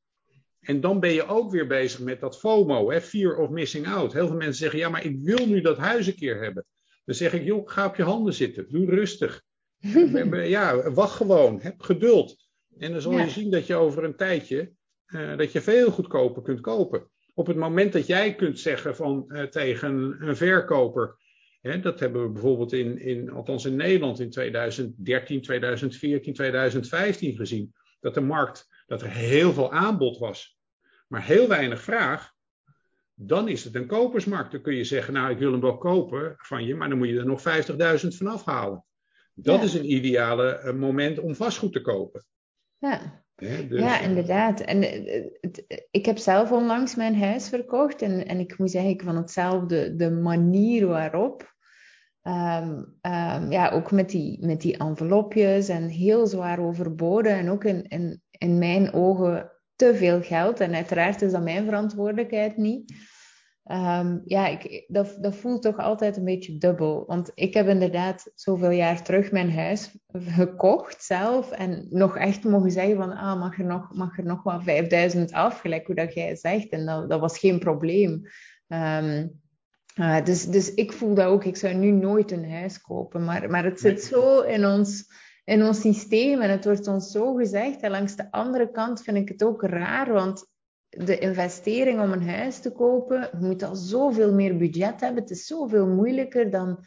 [0.61, 4.13] En dan ben je ook weer bezig met dat FOMO, hè, fear of missing out.
[4.13, 6.65] Heel veel mensen zeggen, ja, maar ik wil nu dat huis een keer hebben.
[7.05, 9.43] Dan zeg ik, joh, ga op je handen zitten, doe rustig.
[10.57, 12.37] ja, wacht gewoon, heb geduld.
[12.79, 14.73] En dan zal je zien dat je over een tijdje,
[15.07, 17.11] uh, dat je veel goedkoper kunt kopen.
[17.35, 21.17] Op het moment dat jij kunt zeggen van, uh, tegen een verkoper,
[21.61, 27.73] hè, dat hebben we bijvoorbeeld in, in, althans in Nederland in 2013, 2014, 2015 gezien
[28.05, 30.59] dat de markt, dat er heel veel aanbod was,
[31.09, 32.33] maar heel weinig vraag,
[33.15, 34.53] dan is het een kopersmarkt.
[34.53, 37.09] Dan kun je zeggen, nou ik wil hem wel kopen van je, maar dan moet
[37.09, 37.43] je er nog
[38.03, 38.85] 50.000 van afhalen.
[39.35, 42.25] Dat is een ideale uh, moment om vastgoed te kopen.
[42.79, 43.25] Ja.
[43.37, 44.61] dus, ja, eh, inderdaad.
[44.61, 44.83] En
[45.41, 49.97] het, ik heb zelf onlangs mijn huis verkocht en, en ik moet zeggen, van hetzelfde,
[49.97, 51.54] de manier waarop
[52.27, 57.65] Um, um, ja, ook met die, met die envelopjes en heel zwaar overboden en ook
[57.65, 60.61] in, in, in mijn ogen te veel geld.
[60.61, 62.95] En uiteraard is dat mijn verantwoordelijkheid niet.
[63.73, 67.05] Um, ja, ik, dat, dat voelt toch altijd een beetje dubbel.
[67.07, 71.51] Want ik heb inderdaad zoveel jaar terug mijn huis gekocht zelf.
[71.51, 75.33] En nog echt mogen zeggen van, ah, mag er nog, mag er nog wel 5000
[75.33, 76.69] af, gelijk hoe dat jij zegt.
[76.69, 78.23] En dat, dat was geen probleem.
[78.69, 79.43] Um,
[79.95, 81.45] uh, dus, dus ik voel dat ook.
[81.45, 83.25] Ik zou nu nooit een huis kopen.
[83.25, 85.05] Maar, maar het zit zo in ons,
[85.45, 87.81] in ons systeem en het wordt ons zo gezegd.
[87.81, 90.53] En langs de andere kant vind ik het ook raar, want
[90.89, 95.23] de investering om een huis te kopen, je moet al zoveel meer budget hebben.
[95.23, 96.87] Het is zoveel moeilijker dan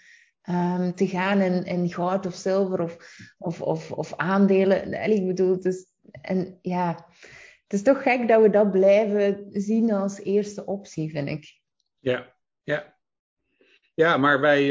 [0.49, 2.97] um, te gaan in, in goud of zilver of,
[3.38, 5.12] of, of, of aandelen.
[5.12, 5.86] Ik bedoel, het is,
[6.22, 7.05] en ja,
[7.64, 11.60] het is toch gek dat we dat blijven zien als eerste optie, vind ik.
[11.99, 12.97] Ja, ja,
[13.98, 14.64] ja, maar wij,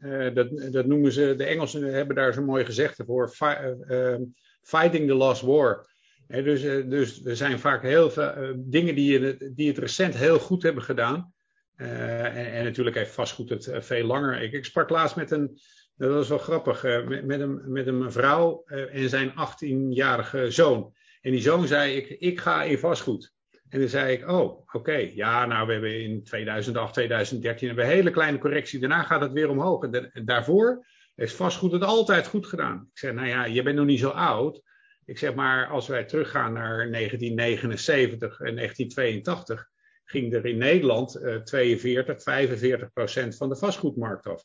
[0.00, 4.14] uh, dat, dat noemen ze, de Engelsen hebben daar zo'n mooi gezegde voor, uh,
[4.62, 5.86] fighting the last war.
[6.26, 10.82] dus, dus er zijn vaak heel veel dingen die, die het recent heel goed hebben
[10.82, 11.32] gedaan.
[11.76, 14.42] En, en, natuurlijk heeft vastgoed het veel langer.
[14.42, 15.58] Ik, ik, sprak laatst met een,
[15.96, 20.94] dat was wel grappig, met, met, een, met een vrouw en zijn 18-jarige zoon.
[21.20, 23.34] En die zoon zei, ik, ik ga in vastgoed.
[23.68, 27.90] En dan zei ik, oh, oké, ja, nou, we hebben in 2008, 2013 hebben we
[27.90, 28.80] een hele kleine correctie.
[28.80, 29.82] Daarna gaat het weer omhoog.
[29.82, 32.88] En daarvoor heeft vastgoed het altijd goed gedaan.
[32.92, 34.62] Ik zeg, nou ja, je bent nog niet zo oud.
[35.04, 39.68] Ik zeg maar, als wij teruggaan naar 1979 en 1982,
[40.04, 44.44] ging er in Nederland uh, 42, 45 procent van de vastgoedmarkt af.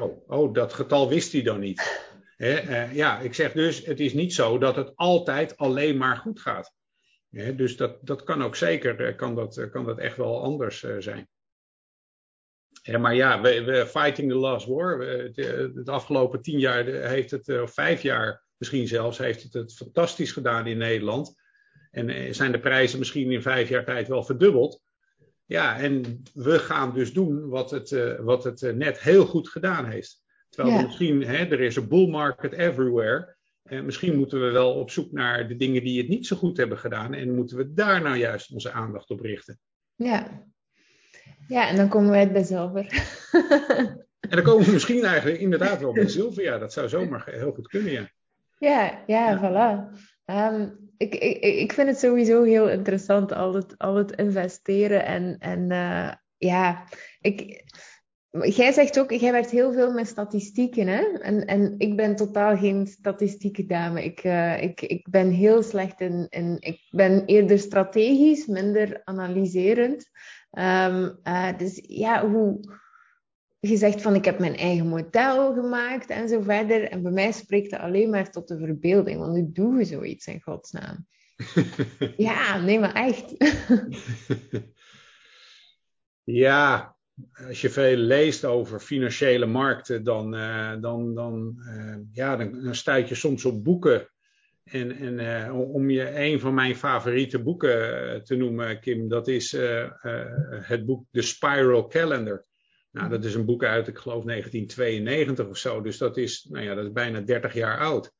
[0.00, 2.10] Oh, oh, dat getal wist hij dan niet.
[2.36, 6.40] uh, ja, ik zeg dus, het is niet zo dat het altijd alleen maar goed
[6.40, 6.72] gaat
[7.32, 10.82] dus dat, dat kan ook zeker, eh, kan dat, eh, kan dat echt wel anders
[10.82, 11.28] uh, zijn.
[12.82, 15.00] Ja, maar ja, we, we, fighting the last war.
[15.00, 15.36] Het,
[15.74, 20.32] het afgelopen tien jaar heeft het, of vijf jaar misschien zelfs, heeft het het fantastisch
[20.32, 21.34] gedaan in Nederland.
[21.90, 24.80] En zijn de prijzen misschien in vijf jaar tijd wel verdubbeld.
[25.44, 30.22] Ja, en we gaan dus doen wat het, wat het net heel goed gedaan heeft.
[30.48, 30.82] Terwijl ja.
[30.82, 33.36] misschien, hè, er is een bull market everywhere.
[33.72, 36.56] Uh, misschien moeten we wel op zoek naar de dingen die het niet zo goed
[36.56, 39.58] hebben gedaan en moeten we daar nou juist onze aandacht op richten.
[39.94, 40.44] Ja,
[41.48, 42.86] ja en dan komen wij bij zilver.
[44.32, 46.58] En dan komen we misschien eigenlijk inderdaad wel bij Sylvia.
[46.58, 48.10] Dat zou zomaar heel goed kunnen, ja.
[48.58, 49.98] Ja, ja, voilà.
[50.24, 55.04] Ehm, ik, ik, ik vind het sowieso heel interessant, al het, al het investeren.
[55.04, 56.84] En, en uh, ja,
[57.20, 57.64] ik,
[58.40, 60.86] jij zegt ook, jij werkt heel veel met statistieken.
[60.86, 61.02] Hè?
[61.02, 64.04] En, en ik ben totaal geen statistieke dame.
[64.04, 66.56] Ik, uh, ik, ik ben heel slecht in, in.
[66.60, 70.10] Ik ben eerder strategisch, minder analyserend.
[70.50, 72.60] Um, uh, dus ja, hoe
[73.60, 76.88] je zegt van ik heb mijn eigen model gemaakt en zo verder.
[76.88, 79.18] En bij mij spreekt het alleen maar tot de verbeelding.
[79.18, 81.06] Want nu doe je zoiets in godsnaam.
[82.16, 83.34] ja, nee, maar echt.
[86.44, 86.96] ja,
[87.48, 93.08] als je veel leest over financiële markten, dan, uh, dan, dan, uh, ja, dan, stuit
[93.08, 94.08] je soms op boeken.
[94.64, 99.56] En, en uh, om je een van mijn favoriete boeken te noemen, Kim, dat is
[100.62, 102.44] het boek The Spiral Calendar.
[102.90, 105.80] Nou, dat is een boek uit, ik geloof 1992 of zo.
[105.80, 108.12] Dus dat is, nou ja, dat is bijna 30 jaar oud.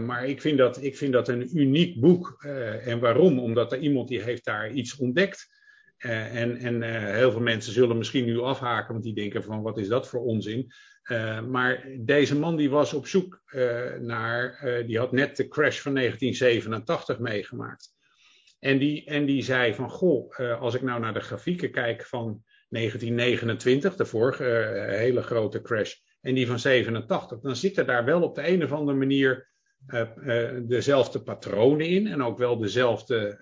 [0.00, 2.42] Maar ik vind, dat, ik vind dat een uniek boek.
[2.84, 3.38] En waarom?
[3.38, 5.57] Omdat er iemand die heeft daar iets ontdekt.
[5.98, 6.82] Uh, en en
[7.14, 10.20] heel veel mensen zullen misschien nu afhaken, want die denken van wat is dat voor
[10.20, 10.72] onzin.
[11.48, 13.42] maar deze man die was op zoek
[14.00, 17.96] naar, die had net de crash van 1987 meegemaakt.
[18.58, 22.44] En die, en die zei van, goh, als ik nou naar de grafieken kijk van
[22.68, 24.44] 1929, de vorige
[24.88, 28.72] hele grote crash, en die van 87, dan zitten daar wel op de een of
[28.72, 29.48] andere manier
[30.62, 33.38] dezelfde patronen in en ook wel dezelfde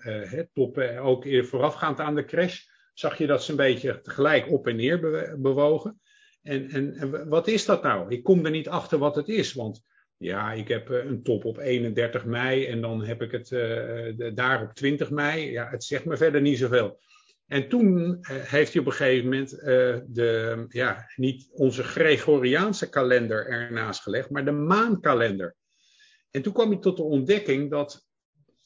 [0.53, 0.97] toppen.
[0.97, 2.61] Ook voorafgaand aan de crash
[2.93, 6.01] zag je dat ze een beetje tegelijk op en neer be bewogen.
[6.41, 8.11] En, en, wat is dat nou?
[8.11, 9.85] Ik kom er niet achter wat het is, want
[10.17, 13.49] ja, ik heb een top op 31 mei en dan heb ik het
[14.35, 15.51] daar op 20 mei.
[15.51, 16.99] Ja, het zegt me verder niet zoveel.
[17.47, 19.49] En toen heeft hij op een gegeven moment
[20.07, 25.55] de, ja, niet onze Gregoriaanse kalender ernaast gelegd, maar de maankalender.
[26.31, 28.07] En toen kwam hij tot de ontdekking dat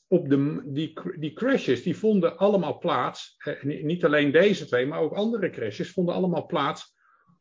[0.07, 4.99] op de, die, die crashes, die vonden allemaal plaats, uh, niet alleen deze twee, maar
[4.99, 6.95] ook andere crashes, vonden allemaal plaats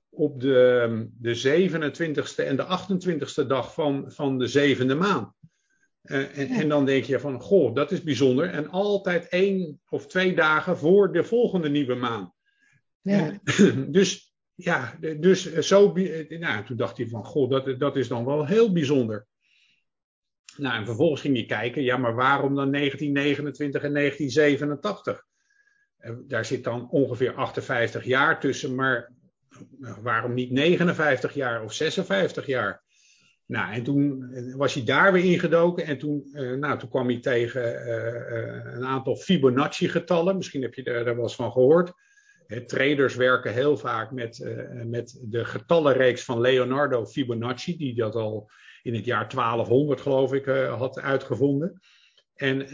[0.09, 5.35] op de, de 27ste en de 28ste dag van, van de zevende maan.
[6.03, 8.51] Uh, en, en, dan denk je van, goh, dat is bijzonder.
[8.51, 12.35] En altijd één of twee dagen voor de volgende nieuwe maan.
[13.01, 13.41] Ja.
[13.89, 15.93] Dus ja, dus zo,
[16.29, 19.27] nou, toen dacht hij van, goh, dat, dat is dan wel heel bijzonder.
[20.57, 25.25] Nou, en vervolgens ging hij kijken, ja, maar waarom dan 1929 en 1987?
[26.01, 29.13] Uh, daar zit dan ongeveer 58 jaar tussen, maar
[30.03, 32.83] waarom niet 59 jaar of 56 jaar?
[33.47, 37.07] Nou, en toen eh, was hij daar weer ingedoken en toen, uh, nou, toen kwam
[37.09, 37.87] hij tegen
[38.77, 40.37] een aantal Fibonacci-getallen.
[40.37, 41.93] Misschien heb je daar, daar wel eens van gehoord.
[42.67, 48.51] Traders werken heel vaak met, met de getallenreeks van Leonardo Fibonacci, die dat al
[48.83, 51.81] in het jaar 1200, geloof ik, had uitgevonden.
[52.35, 52.69] En,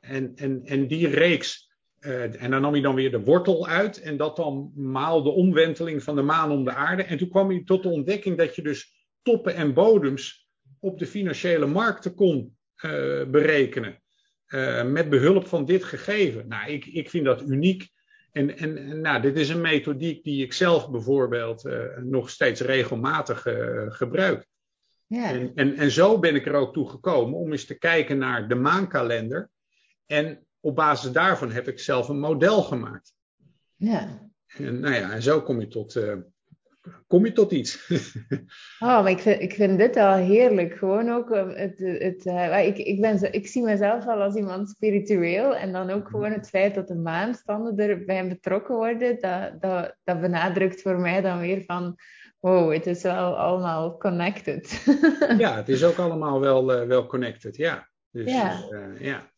[0.00, 4.16] en, en, en die reeks, en dan nam hij dan weer de wortel uit en
[4.16, 7.02] dat dan maal de omwenteling van de maan om de aarde.
[7.02, 10.48] En toen kwam hij tot de ontdekking dat je dus toppen en bodems
[10.80, 12.56] op de financiële markten kon
[13.30, 14.02] berekenen.
[14.84, 16.48] Met behulp van dit gegeven.
[16.48, 17.88] Nou, ik, ik vind dat uniek.
[18.32, 21.68] En, en, nou, dit is een methodiek die ik zelf bijvoorbeeld
[22.02, 23.46] nog steeds regelmatig
[23.88, 24.46] gebruik.
[25.06, 25.30] Ja.
[25.30, 28.48] En, en, en zo ben ik er ook toe gekomen om eens te kijken naar
[28.48, 29.50] de maankalender.
[30.06, 33.14] En op basis daarvan heb ik zelf een model gemaakt.
[33.76, 34.30] Ja.
[34.46, 35.96] En, nou ja, en zo kom je tot,
[37.06, 37.88] kom je tot iets.
[38.78, 40.74] oh, maar ik vind, ik vind dit al heerlijk.
[40.74, 44.34] Gewoon ook, eh, het, het, uh, ik, ik, ben zo, ik zie mezelf al als
[44.34, 45.56] iemand spiritueel.
[45.56, 50.20] En dan ook gewoon het feit dat de maanstanden erbij betrokken worden, dat, dat, dat
[50.20, 51.96] benadrukt voor mij dan weer van...
[52.46, 54.84] Wow, het is wel allemaal connected.
[55.38, 57.88] ja, het is ook allemaal wel, uh, wel connected, ja.
[58.10, 58.68] Dus, ja.
[58.98, 59.32] ja.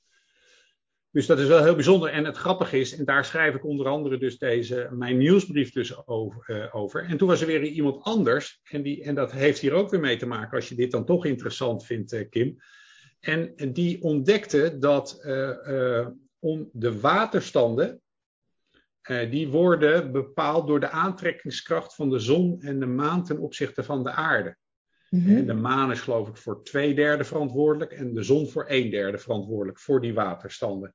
[1.10, 2.10] Dus dat is wel heel bijzonder.
[2.10, 6.06] En het grappige is, en daar schrijf ik onder andere dus deze, mijn nieuwsbrief dus
[6.06, 6.44] over.
[6.46, 7.04] Uh, over.
[7.04, 8.60] En toen was er weer iemand anders.
[8.62, 11.04] En, die, en dat heeft hier ook weer mee te maken, als je dit dan
[11.04, 12.56] toch interessant vindt, Kim.
[13.20, 15.20] En die ontdekte dat
[16.38, 18.00] om de waterstanden,
[19.08, 24.04] die worden bepaald door de aantrekkingskracht van de zon en de maan ten opzichte van
[24.04, 24.56] de aarde.
[25.10, 28.90] En de maan is geloof ik voor twee derde verantwoordelijk en de zon voor een
[28.90, 30.94] derde verantwoordelijk voor die waterstanden.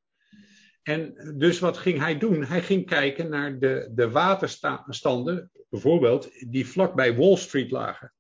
[0.84, 2.44] En dus wat ging hij doen?
[2.44, 8.14] Hij ging kijken naar de, de waterstanden, bijvoorbeeld, die vlak bij Wall Street lagen.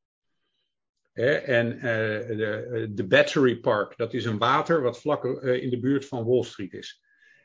[1.14, 5.80] en uh, de, de, Battery Park, dat is een water wat vlak uh, in de
[5.80, 7.03] buurt van Wall Street is.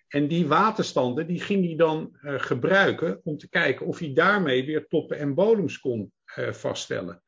[0.08, 4.86] En die waterstanden die ging hij dan gebruiken om te kijken of hij daarmee weer
[4.86, 6.12] toppen en bodems kon
[6.50, 7.22] vaststellen.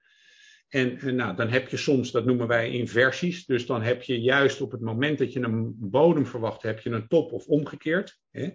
[0.71, 3.47] En, nou, dan heb je soms, dat noemen wij inversies.
[3.47, 6.91] Dus dan heb je juist op het moment dat je een bodem verwacht, heb je
[6.91, 8.21] een top of omgekeerd.
[8.31, 8.49] Hè?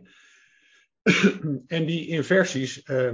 [1.78, 3.14] en die inversies, uh,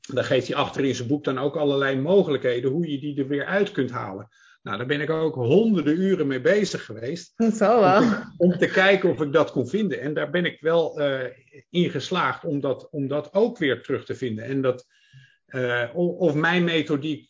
[0.00, 3.28] daar geeft hij achter in zijn boek dan ook allerlei mogelijkheden hoe je die er
[3.28, 4.28] weer uit kunt halen.
[4.62, 7.32] Nou, daar ben ik ook honderden uren mee bezig geweest.
[7.36, 8.02] Dat zal wel.
[8.02, 10.00] Om te, om te kijken of ik dat kon vinden.
[10.00, 11.20] En daar ben ik wel uh,
[11.70, 14.44] in geslaagd om dat, om dat ook weer terug te vinden.
[14.44, 14.86] En dat,
[15.48, 17.28] uh, of mijn methodiek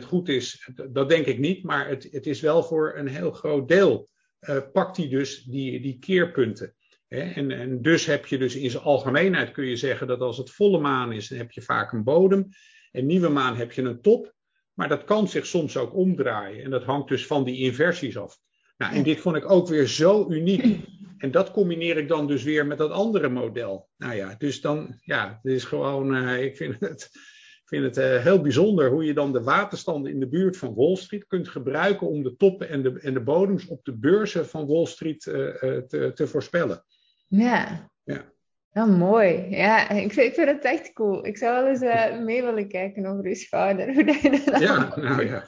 [0.00, 1.62] 100% goed is, dat denk ik niet.
[1.62, 4.08] Maar het, het is wel voor een heel groot deel.
[4.40, 6.74] Uh, pakt hij dus die, die keerpunten.
[7.08, 10.50] En, en, dus heb je dus in zijn algemeenheid kun je zeggen dat als het
[10.50, 12.48] volle maan is, dan heb je vaak een bodem.
[12.90, 14.34] En nieuwe maan heb je een top.
[14.74, 16.64] Maar dat kan zich soms ook omdraaien.
[16.64, 18.38] En dat hangt dus van die inversies af.
[18.76, 20.80] Nou, en dit vond ik ook weer zo uniek.
[21.18, 23.88] En dat combineer ik dan dus weer met dat andere model.
[23.96, 27.96] Nou ja, dus dan, ja, het is gewoon, uh, ik vind het, ik vind het
[27.98, 31.48] uh, heel bijzonder hoe je dan de waterstanden in de buurt van Wall Street kunt
[31.48, 35.26] gebruiken om de toppen en de, en de bodems op de beurzen van Wall Street
[35.26, 35.34] uh,
[35.76, 36.84] te, te voorspellen.
[37.28, 37.90] Ja.
[38.04, 38.32] Ja.
[38.74, 39.46] Ja, mooi.
[39.50, 41.26] Ja, ik vind, ik vind het echt cool.
[41.26, 43.86] Ik zou wel eens uh, mee willen kijken over uw schouder.
[43.94, 45.44] Hoe dat je dat ja, nou ja.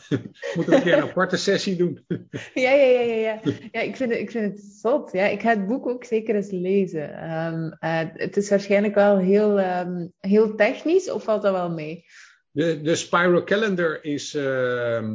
[0.54, 2.04] Moeten we een keer een aparte sessie doen.
[2.54, 3.40] ja, ja, ja, ja, ja.
[3.72, 5.12] ja ik, vind het, ik vind het zot.
[5.12, 7.34] Ja, ik ga het boek ook zeker eens lezen.
[7.34, 12.04] Um, uh, het is waarschijnlijk wel heel, um, heel technisch, of valt dat wel mee?
[12.50, 14.34] De, de Spiral Calendar is...
[14.34, 15.12] Uh,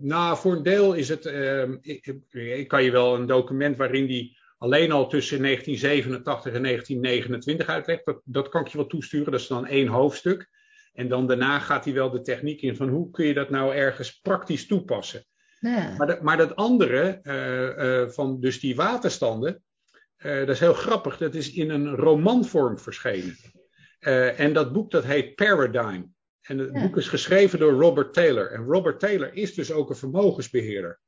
[0.00, 1.24] nou, voor een deel is het...
[1.80, 7.68] Ik, ik, kan je wel een document waarin die alleen al tussen 1987 en 1929
[7.68, 8.04] uitlegt.
[8.04, 10.48] Dat, dat kan ik je wel toesturen, dat is dan één hoofdstuk.
[10.92, 13.74] En dan daarna gaat hij wel de techniek in van hoe kun je dat nou
[13.74, 15.24] ergens praktisch toepassen.
[15.60, 15.94] Ja.
[15.96, 19.62] Maar, dat, maar dat andere, uh, uh, van dus die waterstanden,
[20.18, 21.16] uh, dat is heel grappig.
[21.16, 23.36] Dat is in een romanvorm verschenen.
[24.36, 26.02] en dat boek dat heet Paradigm.
[26.40, 26.80] En het ja.
[26.80, 28.50] boek is geschreven door Robert Taylor.
[28.50, 31.00] En Robert Taylor is dus ook een vermogensbeheerder.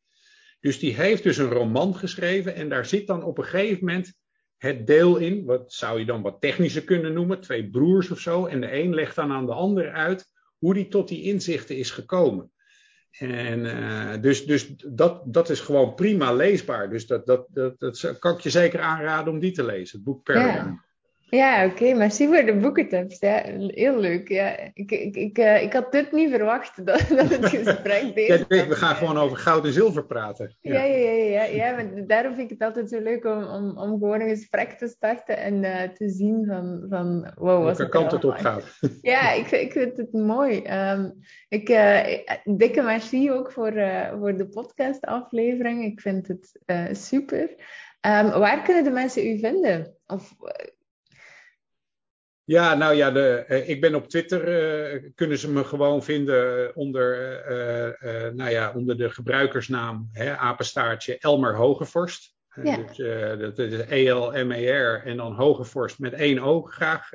[0.63, 4.15] Dus die heeft dus een roman geschreven en daar zit dan op een gegeven moment
[4.57, 8.47] het deel in, wat zou je dan wat technischer kunnen noemen, twee broers of zo.
[8.47, 10.27] En de een legt dan aan de ander uit
[10.59, 12.53] hoe die tot die inzichten is gekomen.
[13.19, 16.91] En uh, dus, dus dat, dat is gewoon prima leesbaar.
[16.91, 20.07] Dus dat, dat, dat, dat kan ik je zeker aanraden om die te lezen, het
[20.07, 20.75] boek Paradigm.
[21.37, 23.19] Ja, oké, okay, merci voor de boekentips.
[23.19, 24.29] Ja, heel leuk.
[24.29, 28.45] Ja, ik, ik, ik, uh, ik had dit niet verwacht, dat, dat het gesprek deze
[28.49, 30.57] ja, We gaan gewoon over goud en zilver praten.
[30.61, 33.45] Ja, ja, ja, ja, ja, ja maar daarom vind ik het altijd zo leuk om,
[33.45, 37.79] om, om gewoon een gesprek te starten en uh, te zien van, van wow, wat
[37.79, 38.65] Welke kant het op gaat.
[39.03, 40.63] Ja, ik, ik vind het mooi.
[40.91, 41.13] Um,
[41.49, 42.07] ik, uh,
[42.45, 43.73] dikke merci ook voor,
[44.19, 45.85] voor de podcastaflevering.
[45.85, 46.61] Ik vind het
[46.93, 47.43] super.
[48.01, 49.97] Um, waar kunnen de mensen u vinden?
[50.07, 50.37] Of
[52.45, 54.49] ja, nou ja, de, uh, ik ben op Twitter.
[54.95, 61.19] Uh, kunnen ze me gewoon vinden onder, uh, nou ja, onder de gebruikersnaam hè, apenstaartje
[61.19, 62.35] Elmer Hogevorst.
[62.63, 62.77] Ja.
[62.77, 62.97] Dus,
[63.39, 67.11] dat is E-L-M-E-R en dan Hogevorst met één O graag.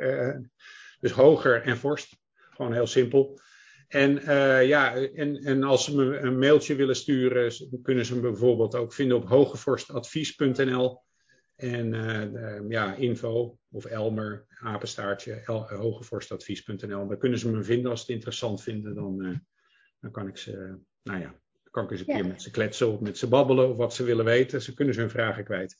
[0.99, 2.17] dus hoger en vorst.
[2.49, 3.39] Gewoon heel simpel.
[3.87, 4.21] En
[4.65, 8.93] ja, en, en als ze me een mailtje willen sturen, kunnen ze me bijvoorbeeld ook
[8.93, 11.05] vinden op hogevorstadvies.nl.
[11.57, 17.07] En uh, ja, info of Elmer, apenstaartje, El, hogevorstadvies.nl.
[17.07, 18.95] Daar kunnen ze me vinden als ze het interessant vinden.
[18.95, 19.37] Dan, uh,
[19.99, 20.51] dan kan ik ze,
[21.03, 22.13] nou ja, dan kan ik eens een ja.
[22.13, 24.61] keer met ze kletsen of met ze babbelen of wat ze willen weten.
[24.61, 25.77] Ze kunnen ze hun vragen kwijt.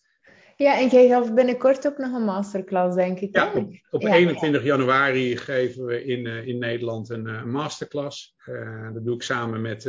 [0.56, 3.36] Ja, en jij gaat binnenkort ook nog een masterclass, denk ik.
[3.36, 4.68] Ja, op, op ja, 21 ja.
[4.68, 8.36] januari geven we in, uh, in Nederland een uh, masterclass.
[8.46, 9.82] Uh, dat doe ik samen met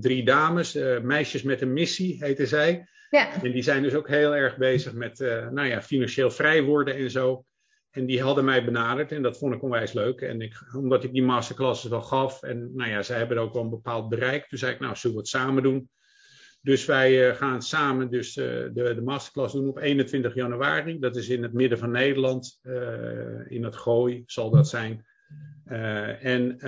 [0.00, 0.78] drie dames.
[1.02, 2.88] meisjes met een missie, heten zij.
[3.10, 3.42] Ja.
[3.42, 5.18] En die zijn dus ook heel erg bezig met
[5.50, 7.44] nou ja, financieel vrij worden en zo.
[7.94, 10.20] En die hadden mij benaderd en dat vond ik onwijs leuk.
[10.20, 13.62] En ik, omdat ik die masterclasses wel gaf en nou ja, zij hebben ook wel
[13.62, 14.48] een bepaald bereik.
[14.48, 15.90] Toen zei ik, nou, zullen we het samen doen?
[16.60, 20.98] Dus wij uh, gaan samen dus, uh, de, de masterclass doen op 21 januari.
[20.98, 22.60] Dat is in het midden van Nederland.
[23.48, 25.06] In het Gooi zal dat zijn.
[26.20, 26.58] En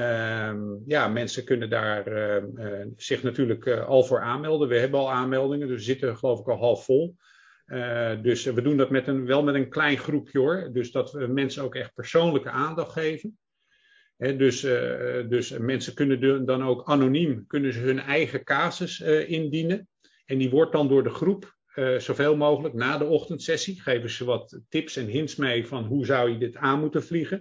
[0.87, 2.05] ja, mensen kunnen daar
[2.97, 4.69] zich natuurlijk al voor aanmelden.
[4.69, 7.17] We hebben al aanmeldingen, dus we zitten geloof ik al half vol.
[8.23, 10.71] dus we doen dat met een, wel met een klein groepje hoor.
[10.73, 13.39] Dus dat we mensen ook echt persoonlijke aandacht geven.
[14.17, 14.61] Dus,
[15.29, 19.89] dus mensen kunnen dan ook anoniem kunnen ze hun eigen casus indienen.
[20.25, 21.55] En die wordt dan door de groep
[21.99, 23.81] zoveel mogelijk na de ochtendsessie.
[23.81, 27.41] Geven ze wat tips en hints mee van hoe zou je dit aan moeten vliegen.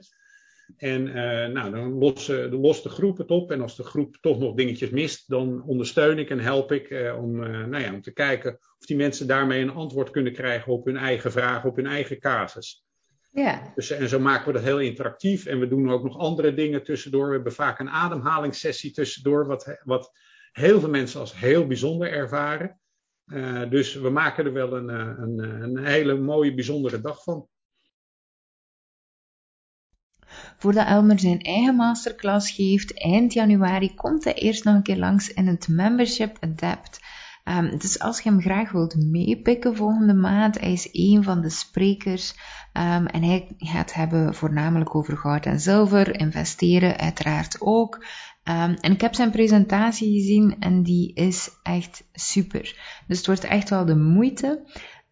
[0.77, 1.13] En uh,
[1.47, 3.51] nou, dan lossen, lost de groep het op.
[3.51, 7.17] En als de groep toch nog dingetjes mist, dan ondersteun ik en help ik uh,
[7.21, 10.71] om, uh, nou ja, om te kijken of die mensen daarmee een antwoord kunnen krijgen
[10.71, 12.85] op hun eigen vragen, op hun eigen casus.
[13.31, 13.71] Ja.
[13.75, 15.45] Dus, en zo maken we dat heel interactief.
[15.45, 17.27] En we doen ook nog andere dingen tussendoor.
[17.27, 20.11] We hebben vaak een ademhalingssessie tussendoor, wat, wat
[20.51, 22.79] heel veel mensen als heel bijzonder ervaren.
[23.69, 27.47] dus we maken er wel een, een, een hele mooie, bijzondere dag van.
[30.57, 35.33] Voordat Elmer zijn eigen masterclass geeft, eind januari, komt hij eerst nog een keer langs
[35.33, 36.99] in het Membership Adapt.
[37.43, 41.49] Um, dus als je hem graag wilt meepikken volgende maand, hij is een van de
[41.49, 42.33] sprekers
[42.73, 48.05] um, en hij gaat hebben voornamelijk over goud en zilver, investeren uiteraard ook.
[48.43, 52.61] Um, en ik heb zijn presentatie gezien en die is echt super.
[53.07, 54.63] Dus het wordt echt wel de moeite.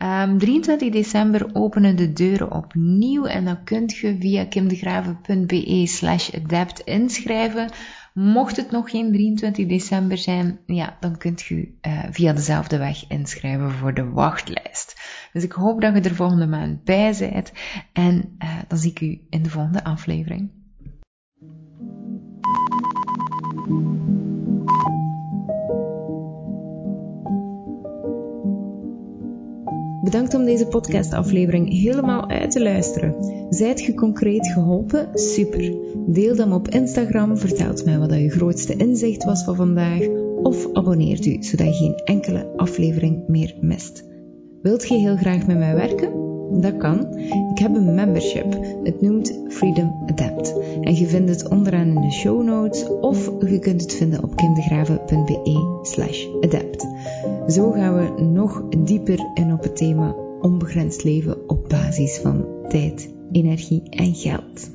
[0.04, 6.30] Um, ehm, 23 december openen de deuren opnieuw en dan kunt je via kimdegraven.be slash
[6.34, 7.70] adapt inschrijven.
[8.14, 13.08] Mocht het nog geen 23 december zijn, ja, dan kunt je uh, via dezelfde weg
[13.08, 14.96] inschrijven voor de wachtlijst.
[15.34, 17.52] Dus ik hoop dat je er volgende maand bij bent
[17.94, 20.63] en uh, dan zie ik u in de volgende aflevering.
[30.14, 33.16] Bedankt om deze podcastaflevering helemaal uit te luisteren.
[33.50, 35.10] Zijt je concreet geholpen?
[35.14, 35.74] Super.
[36.08, 40.08] Deel dan op Instagram, vertelt mij wat je grootste inzicht was van vandaag
[40.44, 44.04] of abonneert u zodat je geen enkele aflevering meer mist.
[44.62, 46.33] Wilt je heel graag met mij werken?
[46.62, 47.18] Dat kan.
[47.52, 48.58] Ik heb een membership.
[48.84, 50.54] Het noemt Freedom Adapt.
[50.82, 54.36] En je vindt het onderaan in de show notes of je kunt het vinden op
[54.36, 56.88] kimdegraven.be slash adapt.
[57.48, 63.10] Zo gaan we nog dieper in op het thema onbegrensd leven op basis van tijd,
[63.32, 64.70] energie en geld.